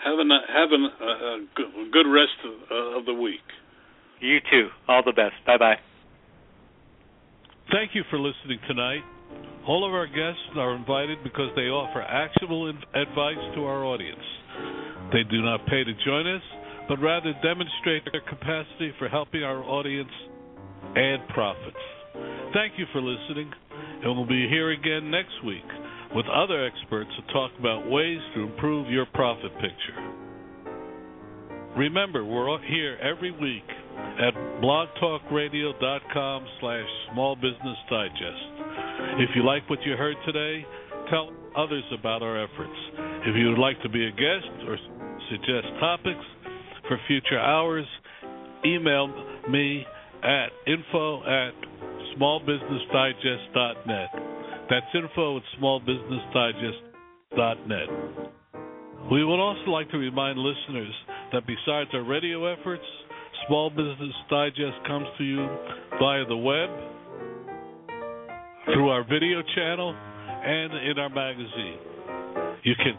[0.04, 3.46] Have a have a, a good rest of, uh, of the week.
[4.20, 4.70] You too.
[4.88, 5.36] All the best.
[5.46, 5.76] Bye bye.
[7.72, 9.02] Thank you for listening tonight.
[9.68, 14.24] All of our guests are invited because they offer actionable advice to our audience.
[15.14, 16.42] They do not pay to join us,
[16.90, 20.12] but rather demonstrate their capacity for helping our audience
[20.98, 21.80] add profits.
[22.54, 23.52] Thank you for listening,
[24.04, 25.64] and we'll be here again next week
[26.16, 30.14] with other experts to talk about ways to improve your profit picture.
[31.76, 33.64] Remember, we're here every week
[34.20, 38.46] at blogtalkradio.com slash small business digest.
[39.20, 40.66] If you like what you heard today,
[41.10, 42.78] tell others about our efforts.
[43.26, 44.78] If you would like to be a guest or
[45.32, 46.26] suggest topics
[46.88, 47.86] for future hours,
[48.66, 49.08] email
[49.50, 49.86] me
[50.24, 51.54] at info at
[52.18, 54.33] smallbusinessdigest.net.
[54.74, 57.90] That's info at smallbusinessdigest.net.
[59.12, 60.92] We would also like to remind listeners
[61.32, 62.82] that besides our radio efforts,
[63.46, 65.48] Small Business Digest comes to you
[66.00, 66.72] via the web,
[68.74, 71.78] through our video channel, and in our magazine.
[72.64, 72.98] You can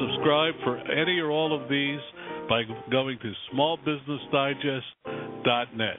[0.00, 2.00] subscribe for any or all of these
[2.48, 5.98] by going to smallbusinessdigest.net.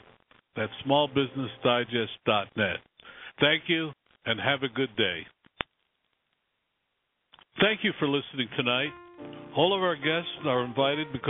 [0.55, 2.79] That's smallbusinessdigest.net.
[3.39, 3.91] Thank you
[4.25, 5.21] and have a good day.
[7.61, 8.89] Thank you for listening tonight.
[9.55, 11.21] All of our guests are invited because